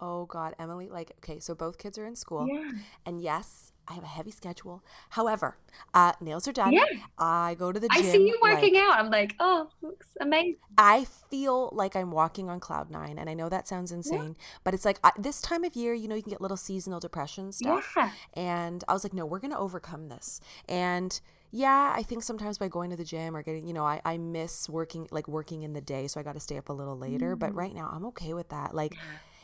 [0.00, 2.70] oh god emily like okay so both kids are in school yeah.
[3.04, 4.82] and yes I have a heavy schedule.
[5.10, 5.56] However,
[5.92, 6.72] uh, nails are done.
[6.72, 6.84] Yeah.
[7.18, 8.06] I go to the gym.
[8.06, 8.98] I see you working like, out.
[8.98, 10.56] I'm like, oh, looks amazing.
[10.78, 14.44] I feel like I'm walking on cloud nine, and I know that sounds insane, yeah.
[14.64, 17.00] but it's like I, this time of year, you know, you can get little seasonal
[17.00, 17.92] depression stuff.
[17.96, 18.10] Yeah.
[18.34, 20.40] And I was like, no, we're gonna overcome this.
[20.68, 21.20] And
[21.50, 24.16] yeah, I think sometimes by going to the gym or getting, you know, I, I
[24.16, 26.96] miss working like working in the day, so I got to stay up a little
[26.96, 27.36] later.
[27.36, 27.38] Mm.
[27.40, 28.74] But right now, I'm okay with that.
[28.74, 28.94] Like.
[28.94, 29.00] Yeah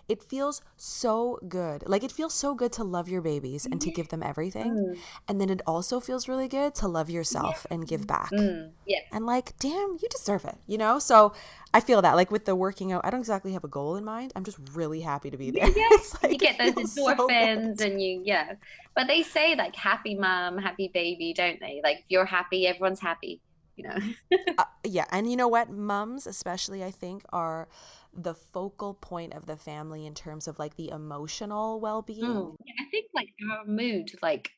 [0.08, 1.86] it feels so good.
[1.86, 4.72] Like it feels so good to love your babies and to give them everything.
[4.72, 4.98] Mm.
[5.28, 7.74] And then it also feels really good to love yourself yeah.
[7.74, 8.30] and give back.
[8.30, 8.70] Mm.
[8.86, 9.00] Yeah.
[9.12, 10.98] And like, damn, you deserve it, you know?
[10.98, 11.34] So
[11.74, 14.04] I feel that like with the working out, I don't exactly have a goal in
[14.04, 14.32] mind.
[14.34, 15.68] I'm just really happy to be there.
[15.68, 15.88] Yeah.
[16.22, 18.54] like, you get those endorphins so and you, yeah.
[18.94, 21.82] But they say like happy mom, happy baby, don't they?
[21.84, 23.40] Like if you're happy, everyone's happy,
[23.78, 24.38] you know?
[24.58, 25.06] uh, yeah.
[25.10, 25.70] And you know what?
[25.70, 27.68] Mums, especially, I think, are
[28.12, 32.24] the focal point of the family in terms of like the emotional well-being.
[32.24, 32.56] Mm.
[32.64, 34.50] Yeah, I think like our mood like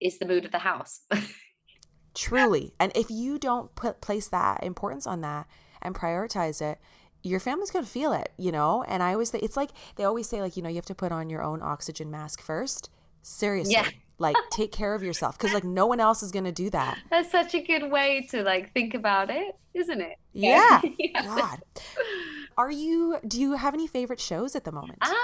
[0.00, 1.02] is the mood of the house.
[2.14, 2.74] Truly.
[2.80, 5.46] And if you don't put place that importance on that
[5.80, 6.78] and prioritize it,
[7.22, 8.84] your family's going to feel it, you know?
[8.88, 10.94] And I always say it's like they always say like, you know, you have to
[10.94, 12.90] put on your own oxygen mask first.
[13.22, 13.74] Seriously.
[13.74, 13.88] Yeah.
[14.18, 16.98] Like take care of yourself because like no one else is going to do that.
[17.10, 20.16] That's such a good way to like think about it, isn't it?
[20.32, 20.80] Yeah.
[20.98, 21.22] yeah.
[21.24, 21.60] God.
[22.56, 23.18] Are you?
[23.26, 24.98] Do you have any favorite shows at the moment?
[25.02, 25.14] Um.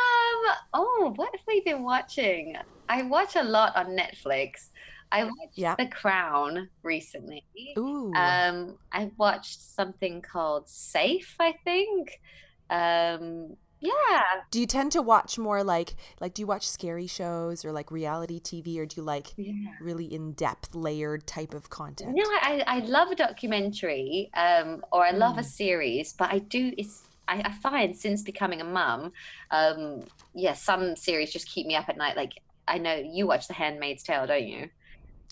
[0.73, 2.57] Oh, what have we been watching?
[2.89, 4.69] I watch a lot on Netflix.
[5.11, 5.75] I watched Yeah.
[5.77, 7.45] The Crown recently.
[7.79, 8.13] Ooh.
[8.15, 12.21] Um, I watched something called Safe, I think.
[12.69, 14.23] Um, yeah.
[14.51, 17.91] do you tend to watch more like like do you watch scary shows or like
[17.91, 19.73] reality TV or do you like Yeah.
[19.81, 22.17] really in-depth layered type of content?
[22.17, 25.45] No, I, I love a documentary, um, or I love a Mm.
[25.45, 29.13] series, but I do it's I, I find since becoming a mum,
[29.51, 30.05] um,
[30.35, 32.17] yeah, some series just keep me up at night.
[32.17, 32.33] Like
[32.69, 34.69] I know you watch The Handmaid's Tale, don't you?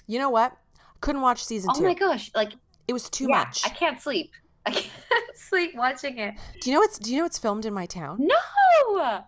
[0.07, 0.57] You know what?
[1.01, 2.53] Couldn't watch season Oh my gosh, like
[2.89, 3.63] It was too yeah, much.
[3.65, 4.33] I can't sleep.
[4.67, 6.35] I can't sleep watching it.
[6.61, 8.19] Do you know it's do you know it's filmed in my town?
[8.21, 9.23] No,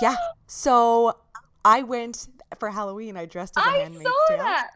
[0.00, 0.16] Yeah.
[0.46, 1.16] So
[1.64, 2.28] I went
[2.58, 3.16] for Halloween.
[3.16, 4.38] I dressed as a I handmaid's saw tale.
[4.38, 4.70] that.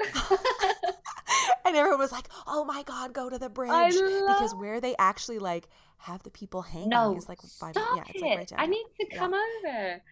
[1.64, 4.94] and everyone was like, "Oh my god, go to the bridge!" I because where they
[4.98, 7.72] actually like have the people hanging no, is like five.
[7.72, 8.26] stop yeah, it's it!
[8.26, 8.60] like right down.
[8.60, 9.18] I need to Yeah.
[9.18, 10.02] come over.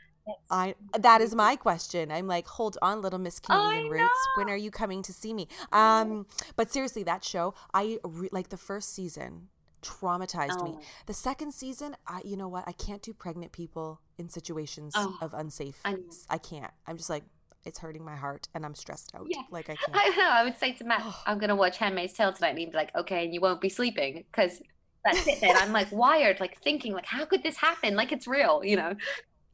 [0.51, 2.13] I that is my question.
[2.13, 4.29] I'm like, hold on, little Miss Canadian Roots.
[4.37, 5.49] When are you coming to see me?
[5.73, 6.27] Um,
[6.57, 9.49] but seriously, that show, I re- like the first season
[9.83, 10.75] traumatized me.
[10.77, 10.81] Oh.
[11.07, 12.65] The second season, I you know what?
[12.67, 15.81] I can't do pregnant people in situations Oh, of unsafe.
[15.85, 15.97] I.
[16.29, 16.73] I can't.
[16.87, 17.25] I'm just like,
[17.65, 19.27] it's hurting my heart, and I'm stressed out.
[19.29, 19.43] Yeah.
[19.51, 19.91] Like I can't.
[19.95, 20.29] I know.
[20.31, 22.95] I would say to Matt, I'm gonna watch Handmaid's Tale tonight, and he'd be like,
[22.97, 24.61] "Okay," and you won't be sleeping because
[25.05, 25.41] that's it.
[25.41, 27.97] Then I'm like wired, like thinking, like, how could this happen?
[27.97, 28.95] Like it's real, you know?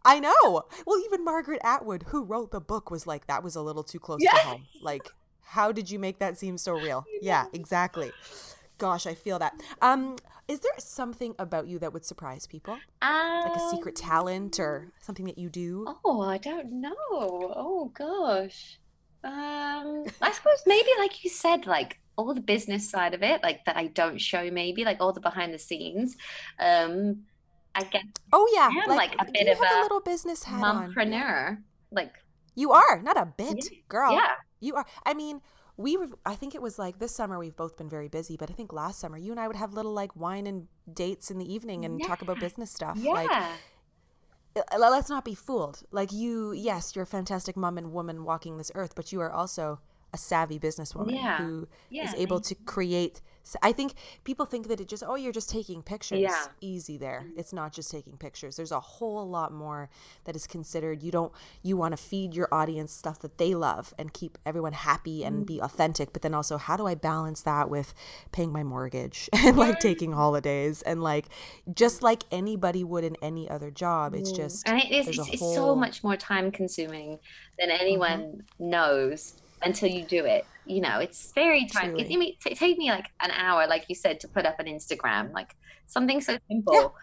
[0.04, 0.62] I know.
[0.86, 3.98] Well, even Margaret Atwood, who wrote the book, was like, that was a little too
[3.98, 4.30] close Yeah.
[4.32, 4.66] to home.
[4.80, 5.02] Like,
[5.42, 7.04] how did you make that seem so real?
[7.22, 8.12] Yeah, exactly.
[8.78, 9.54] Gosh, I feel that.
[9.80, 10.16] Um,
[10.48, 12.78] is there something about you that would surprise people?
[13.02, 15.86] Like a secret Um, talent or something that you do?
[16.04, 16.92] Oh, I don't know.
[17.10, 18.78] Oh gosh.
[19.24, 23.64] Um, I suppose maybe like you said, like all the business side of it, like
[23.64, 26.16] that I don't show, maybe like all the behind the scenes.
[26.60, 27.24] Um,
[27.74, 31.58] I guess Oh yeah, am like a bit of a a little business hat on.
[31.90, 32.12] Like,
[32.54, 33.78] You are not a bit, Yeah.
[33.88, 34.12] girl.
[34.12, 34.86] yeah, You are.
[35.04, 35.40] I mean,
[35.76, 36.08] we were.
[36.24, 37.38] I think it was like this summer.
[37.38, 39.74] We've both been very busy, but I think last summer you and I would have
[39.74, 42.96] little like wine and dates in the evening and talk about business stuff.
[42.98, 43.12] yeah.
[43.12, 43.30] Like,
[44.56, 45.82] uh, let's not be fooled.
[45.90, 49.30] Like you, yes, you're a fantastic mom and woman walking this earth, but you are
[49.30, 49.80] also
[50.14, 51.38] a savvy businesswoman Yeah.
[51.38, 53.20] who is Yeah, able to create.
[53.62, 53.94] I think
[54.24, 56.18] people think that it just, oh, you're just taking pictures.
[56.18, 56.30] Yeah.
[56.30, 56.52] Mm-hmm.
[56.60, 57.26] Easy there.
[57.36, 58.56] It's not just taking pictures.
[58.56, 59.88] There's a whole lot more
[60.24, 61.02] that is considered.
[61.02, 61.32] You don't,
[61.62, 65.36] you want to feed your audience stuff that they love and keep everyone happy and
[65.36, 65.44] Mm-hmm.
[65.44, 66.12] be authentic.
[66.12, 67.92] But then also, how do I balance that with
[68.32, 71.26] paying my mortgage and like taking holidays and like,
[71.74, 74.14] just like anybody would in any other job?
[74.14, 77.18] It's just, and it is there's a it's, it's so much more time consuming
[77.58, 82.36] than anyone knows until you do it you know it's very time it, it, may
[82.40, 85.54] take me like an hour like you said to put up an instagram like
[85.86, 86.94] something so simple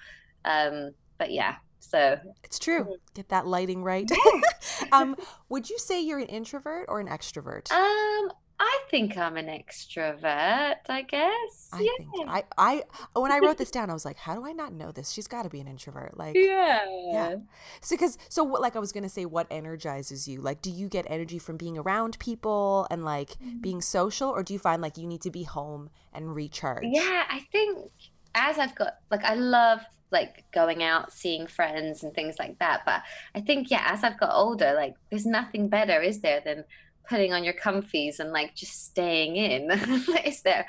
[0.45, 2.95] um but yeah so It's true.
[3.13, 4.09] Get that lighting right.
[4.91, 5.15] um,
[5.49, 7.69] would you say you're an introvert or an extrovert?
[7.71, 12.83] um i think i'm an extrovert i guess I yeah think I, I
[13.15, 15.09] when I wrote this down, I was like, how do I not know this?
[15.11, 16.15] She's got to be an introvert.
[16.15, 17.35] Like, yeah yeah.
[17.81, 18.61] So, because so what?
[18.61, 20.39] Like, I was gonna say, what energizes you?
[20.39, 23.57] Like, do you get energy from being around people and like Mm-hmm.
[23.61, 26.83] being social, or do you find like you need to be home and recharge?
[26.83, 27.91] Yeah, I think
[28.35, 29.81] as I've got like I love
[30.11, 32.81] like going out, seeing friends and things like that.
[32.85, 33.01] But
[33.33, 36.65] I think yeah, as I've got older, like there's nothing better, is there, than
[37.07, 39.71] putting on your comfies and like just staying in.
[40.25, 40.65] is there?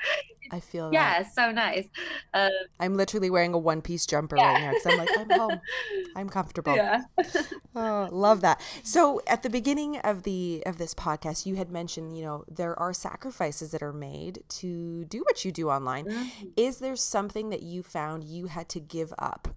[0.51, 0.91] I feel.
[0.93, 1.87] Yeah, so nice.
[2.33, 4.53] Um, I'm literally wearing a one piece jumper yeah.
[4.53, 5.61] right now because I'm like, I'm home.
[6.15, 6.75] I'm comfortable.
[6.75, 7.01] Yeah.
[7.77, 8.61] Oh, love that.
[8.83, 12.77] So at the beginning of the of this podcast, you had mentioned, you know, there
[12.79, 16.05] are sacrifices that are made to do what you do online.
[16.05, 16.51] Mhm.
[16.55, 19.49] Is there something that you found you had to give up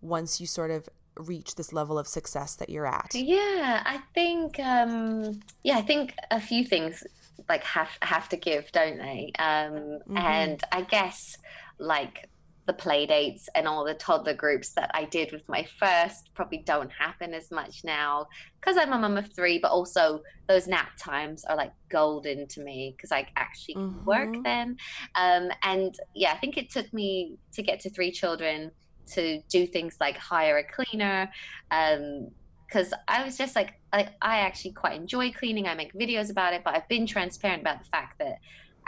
[0.00, 3.12] once you sort of reach this level of success that you're at?
[3.12, 7.02] Yeah, I think um yeah, I think a few things
[7.48, 9.32] like have have to give, don't they?
[9.38, 10.16] Um Mhm.
[10.16, 11.36] and I guess
[11.78, 12.28] like
[12.66, 16.64] the play dates and all the toddler groups that I did with my first probably
[16.66, 18.26] don't happen as much now
[18.60, 22.64] because I'm a mum of three, but also those nap times are like golden to
[22.64, 24.42] me because I actually work Mhm.
[24.44, 24.76] then.
[25.14, 28.72] Um, and yeah, I think it took me to get to three children
[29.14, 31.30] to do things like hire a cleaner.
[31.70, 32.30] Um,
[32.66, 35.68] because I was just like, I, I actually quite enjoy cleaning.
[35.68, 38.38] I make videos about it, but I've been transparent about the fact that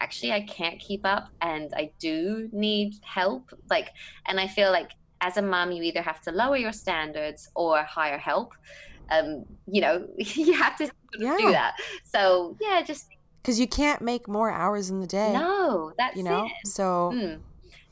[0.01, 3.51] actually I can't keep up and I do need help.
[3.71, 3.91] Like,
[4.27, 4.91] and I feel like
[5.21, 8.53] as a mom, you either have to lower your standards or hire help.
[9.11, 11.75] Um, you know, you have to do that.
[12.05, 13.07] So yeah, just
[13.43, 15.33] Because you can't make more hours in the day.
[15.33, 16.45] no, that's you know?
[16.45, 16.67] it.
[16.67, 17.41] So Mm,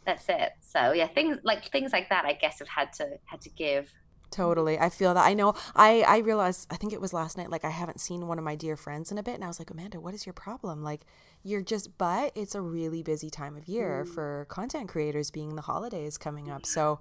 [0.07, 0.53] that's it.
[0.61, 3.93] So yeah, things like things like that, I guess, have had to had to give.
[4.31, 4.79] Totally.
[4.79, 5.25] I feel that.
[5.25, 5.55] I know.
[5.75, 6.67] I I realized.
[6.71, 7.51] I think it was last night.
[7.51, 9.59] Like I haven't seen one of my dear friends in a bit, and I was
[9.59, 10.83] like, Amanda, what is your problem?
[10.83, 11.03] Like,
[11.43, 11.97] you're just.
[11.97, 14.13] But it's a really busy time of year mm.
[14.13, 16.67] for content creators, being the holidays coming up.
[16.67, 16.99] So,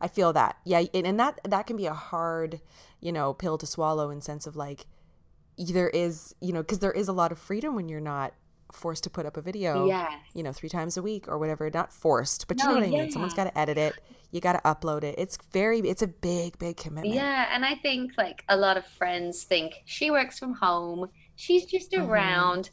[0.00, 0.56] I feel that.
[0.64, 2.60] Yeah, and, and that that can be a hard,
[3.00, 4.86] you know, pill to swallow in sense of like,
[5.58, 8.32] there is, you know, because there is a lot of freedom when you're not
[8.74, 10.08] forced to put up a video, yeah.
[10.34, 11.70] you know, three times a week or whatever.
[11.70, 12.98] Not forced, but no, you know what yeah.
[12.98, 13.12] I mean.
[13.12, 13.94] Someone's got to edit it.
[14.30, 15.14] You got to upload it.
[15.16, 17.14] It's very, it's a big, big commitment.
[17.14, 21.08] Yeah, and I think like a lot of friends think she works from home.
[21.36, 22.10] She's just mm-hmm.
[22.10, 22.70] around,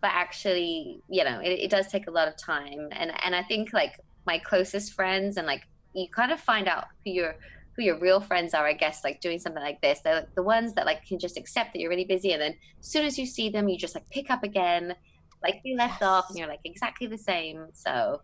[0.00, 2.88] but actually, you know, it, it does take a lot of time.
[2.92, 6.86] And and I think like my closest friends and like you kind of find out
[7.04, 7.36] who your
[7.76, 10.00] who your real friends are, I guess, like doing something like this.
[10.00, 12.86] They're the ones that like can just accept that you're really busy, and then as
[12.86, 14.94] soon as you see them, you just like pick up again
[15.42, 16.08] like you left yes.
[16.08, 18.20] off and you're like exactly the same so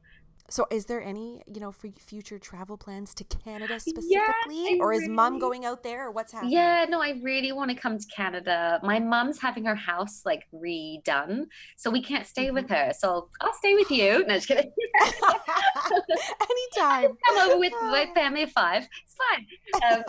[0.51, 4.77] so is there any, you know, for future travel plans to Canada specifically?
[4.77, 6.55] Yeah, or is really, mom going out there or what's happening?
[6.55, 8.81] Yeah, no, I really want to come to Canada.
[8.83, 11.47] My mom's having her house like redone.
[11.77, 12.55] So we can't stay mm-hmm.
[12.55, 12.93] with her.
[12.99, 14.25] So I'll stay with you.
[14.27, 14.73] No, just kidding.
[16.79, 17.17] Anytime.
[17.27, 18.89] come over with my family of five.
[19.05, 19.47] It's fine.
[19.93, 20.03] Um,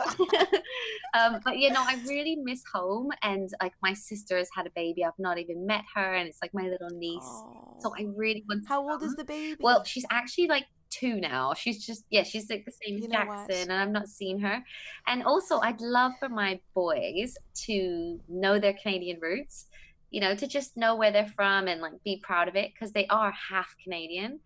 [1.18, 4.70] um, but you know, I really miss home and like my sister has had a
[4.70, 5.04] baby.
[5.04, 7.20] I've not even met her and it's like my little niece.
[7.22, 7.76] Oh.
[7.80, 9.56] So I really want How old is the baby?
[9.60, 11.54] Well, she's actually actually like two now.
[11.54, 14.62] She's just yeah, she's like the same as Jackson, and I've not seen her.
[15.06, 19.66] And also, I'd love for my boys to know their Canadian roots.
[20.10, 22.92] You know, to just know where they're from and like be proud of it because
[22.92, 24.40] they are half Canadian,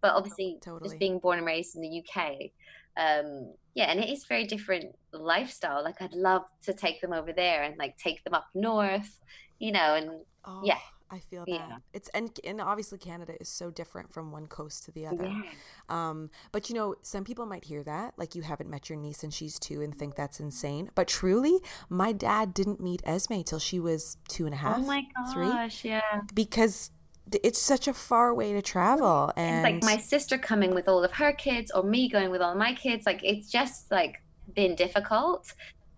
[0.00, 0.88] but obviously totally.
[0.88, 2.50] just being born and raised in the UK.
[2.96, 5.84] Um, yeah, and it is very different lifestyle.
[5.84, 9.18] Like I'd love to take them over there and like take them up north,
[9.58, 10.10] you know, and
[10.46, 10.62] oh.
[10.64, 10.78] yeah
[11.10, 11.76] I feel that yeah.
[11.92, 15.26] it's and and obviously Canada is so different from one coast to the other.
[15.26, 15.42] Yeah.
[15.88, 19.24] Um, but you know, some people might hear that like you haven't met your niece
[19.24, 20.90] and she's two and think that's insane.
[20.94, 21.58] But truly,
[21.88, 24.78] my dad didn't meet Esme till she was two and a half.
[24.78, 26.20] Oh my gosh, three, yeah.
[26.32, 26.90] Because
[27.42, 31.02] it's such a far way to travel, and it's like my sister coming with all
[31.02, 33.06] of her kids, or me going with all my kids.
[33.06, 34.22] Like it's just like
[34.54, 35.52] been difficult.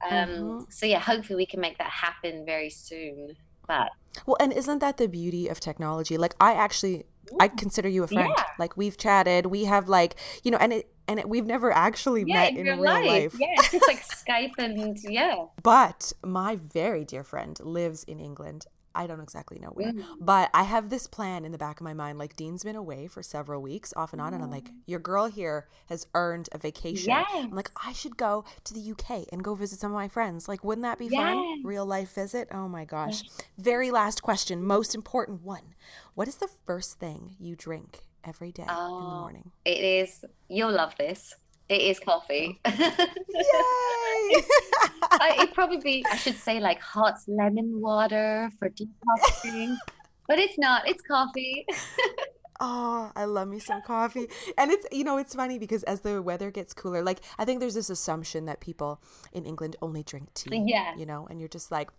[0.09, 0.61] Um, mm-hmm.
[0.71, 3.37] So yeah, hopefully we can make that happen very soon.
[3.67, 3.91] But
[4.27, 6.19] well, and isn't that the beauty of technology?
[6.19, 7.05] Like I actually
[7.41, 8.33] I consider you a friend.
[8.37, 8.45] Yeah.
[8.59, 12.25] Like we've chatted, we have like, you know, and it and it, we've never actually
[12.27, 13.07] yeah, met in, real life.
[13.07, 13.37] life.
[13.39, 15.47] Yeah, it's just like Skype and yeah.
[15.63, 20.05] But my very dear friend lives in England I don't exactly know where, mm.
[20.21, 22.19] but I have this plan in the back of my mind.
[22.19, 25.27] Like Dean's been away for several weeks, off and on, and I'm like, your girl
[25.27, 27.11] here has earned a vacation.
[27.11, 27.27] Yes.
[27.33, 30.49] I'm like, I should go to the UK and go visit some of my friends.
[30.49, 31.21] Like, wouldn't that be yes.
[31.21, 31.63] fun?
[31.65, 32.49] Real life visit.
[32.53, 33.23] Oh my gosh.
[33.23, 33.39] Yes.
[33.59, 35.75] Very last question, most important one.
[36.15, 39.51] What is the first thing you drink every day oh, in the oh, morning?
[39.65, 40.25] It is.
[40.49, 41.35] You'll love this.
[41.73, 42.61] It is coffee.
[42.67, 42.75] Yay!
[45.11, 49.79] I, it probably I should say like hot lemon water for detoxing,
[50.29, 50.87] but it's not.
[50.87, 51.67] It's coffee.
[52.65, 54.29] Oh, I love me some coffee.
[54.57, 57.59] And it's, you know, it's funny because as the weather gets cooler, like, I think
[57.59, 59.01] there's this assumption that people
[59.33, 60.63] in England only drink tea.
[60.65, 60.95] Yeah.
[60.95, 61.91] You know, and you're just like,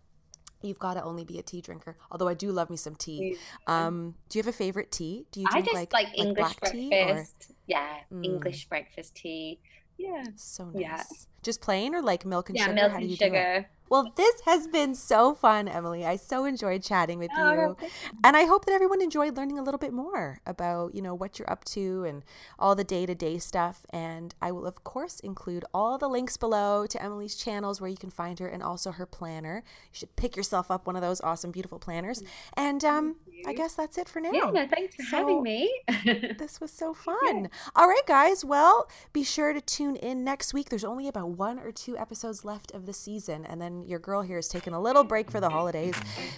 [0.62, 1.98] you've got to only be a tea drinker.
[2.10, 3.36] Although I do love me some tea.
[3.68, 5.26] Um, do you have a favorite tea?
[5.34, 7.53] Do you drink I just like, like, like English breakfast.
[7.68, 8.24] Yeah, mm.
[8.26, 9.60] English breakfast tea.
[9.98, 10.24] Yeah.
[10.36, 10.82] So nice.
[10.82, 11.04] Yeah.
[11.44, 12.76] Just plain or like milk and yeah, sugar?
[12.76, 13.30] Milk How do you sugar.
[13.30, 13.66] do it?
[13.94, 16.04] Well, this has been so fun, Emily.
[16.04, 17.78] I so enjoyed chatting with you.
[18.24, 21.38] And I hope that everyone enjoyed learning a little bit more about, you know, what
[21.38, 22.24] you're up to and
[22.58, 23.86] all the day-to-day stuff.
[23.92, 27.98] And I will of course include all the links below to Emily's channels where you
[27.98, 29.64] can find her and also her planner.
[29.92, 32.24] You should pick yourself up one of those awesome beautiful planners.
[32.58, 34.32] And um I guess that's it for now.
[34.32, 35.72] Yeah, no, thanks for so, having me.
[36.40, 37.18] this was so fun.
[37.44, 37.48] Yeah.
[37.76, 38.46] All right, guys.
[38.46, 40.70] Well, be sure to tune in next week.
[40.70, 43.46] There's only about one or two episodes left of the season.
[43.46, 45.96] And then your girl here is taking a little break for the holidays.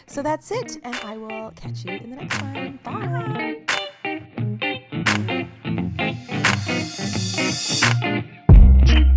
[0.07, 0.77] So that's it.
[0.83, 2.79] And I will catch you in the next one.
[2.83, 3.65] Bye.
[8.05, 9.14] Thank you.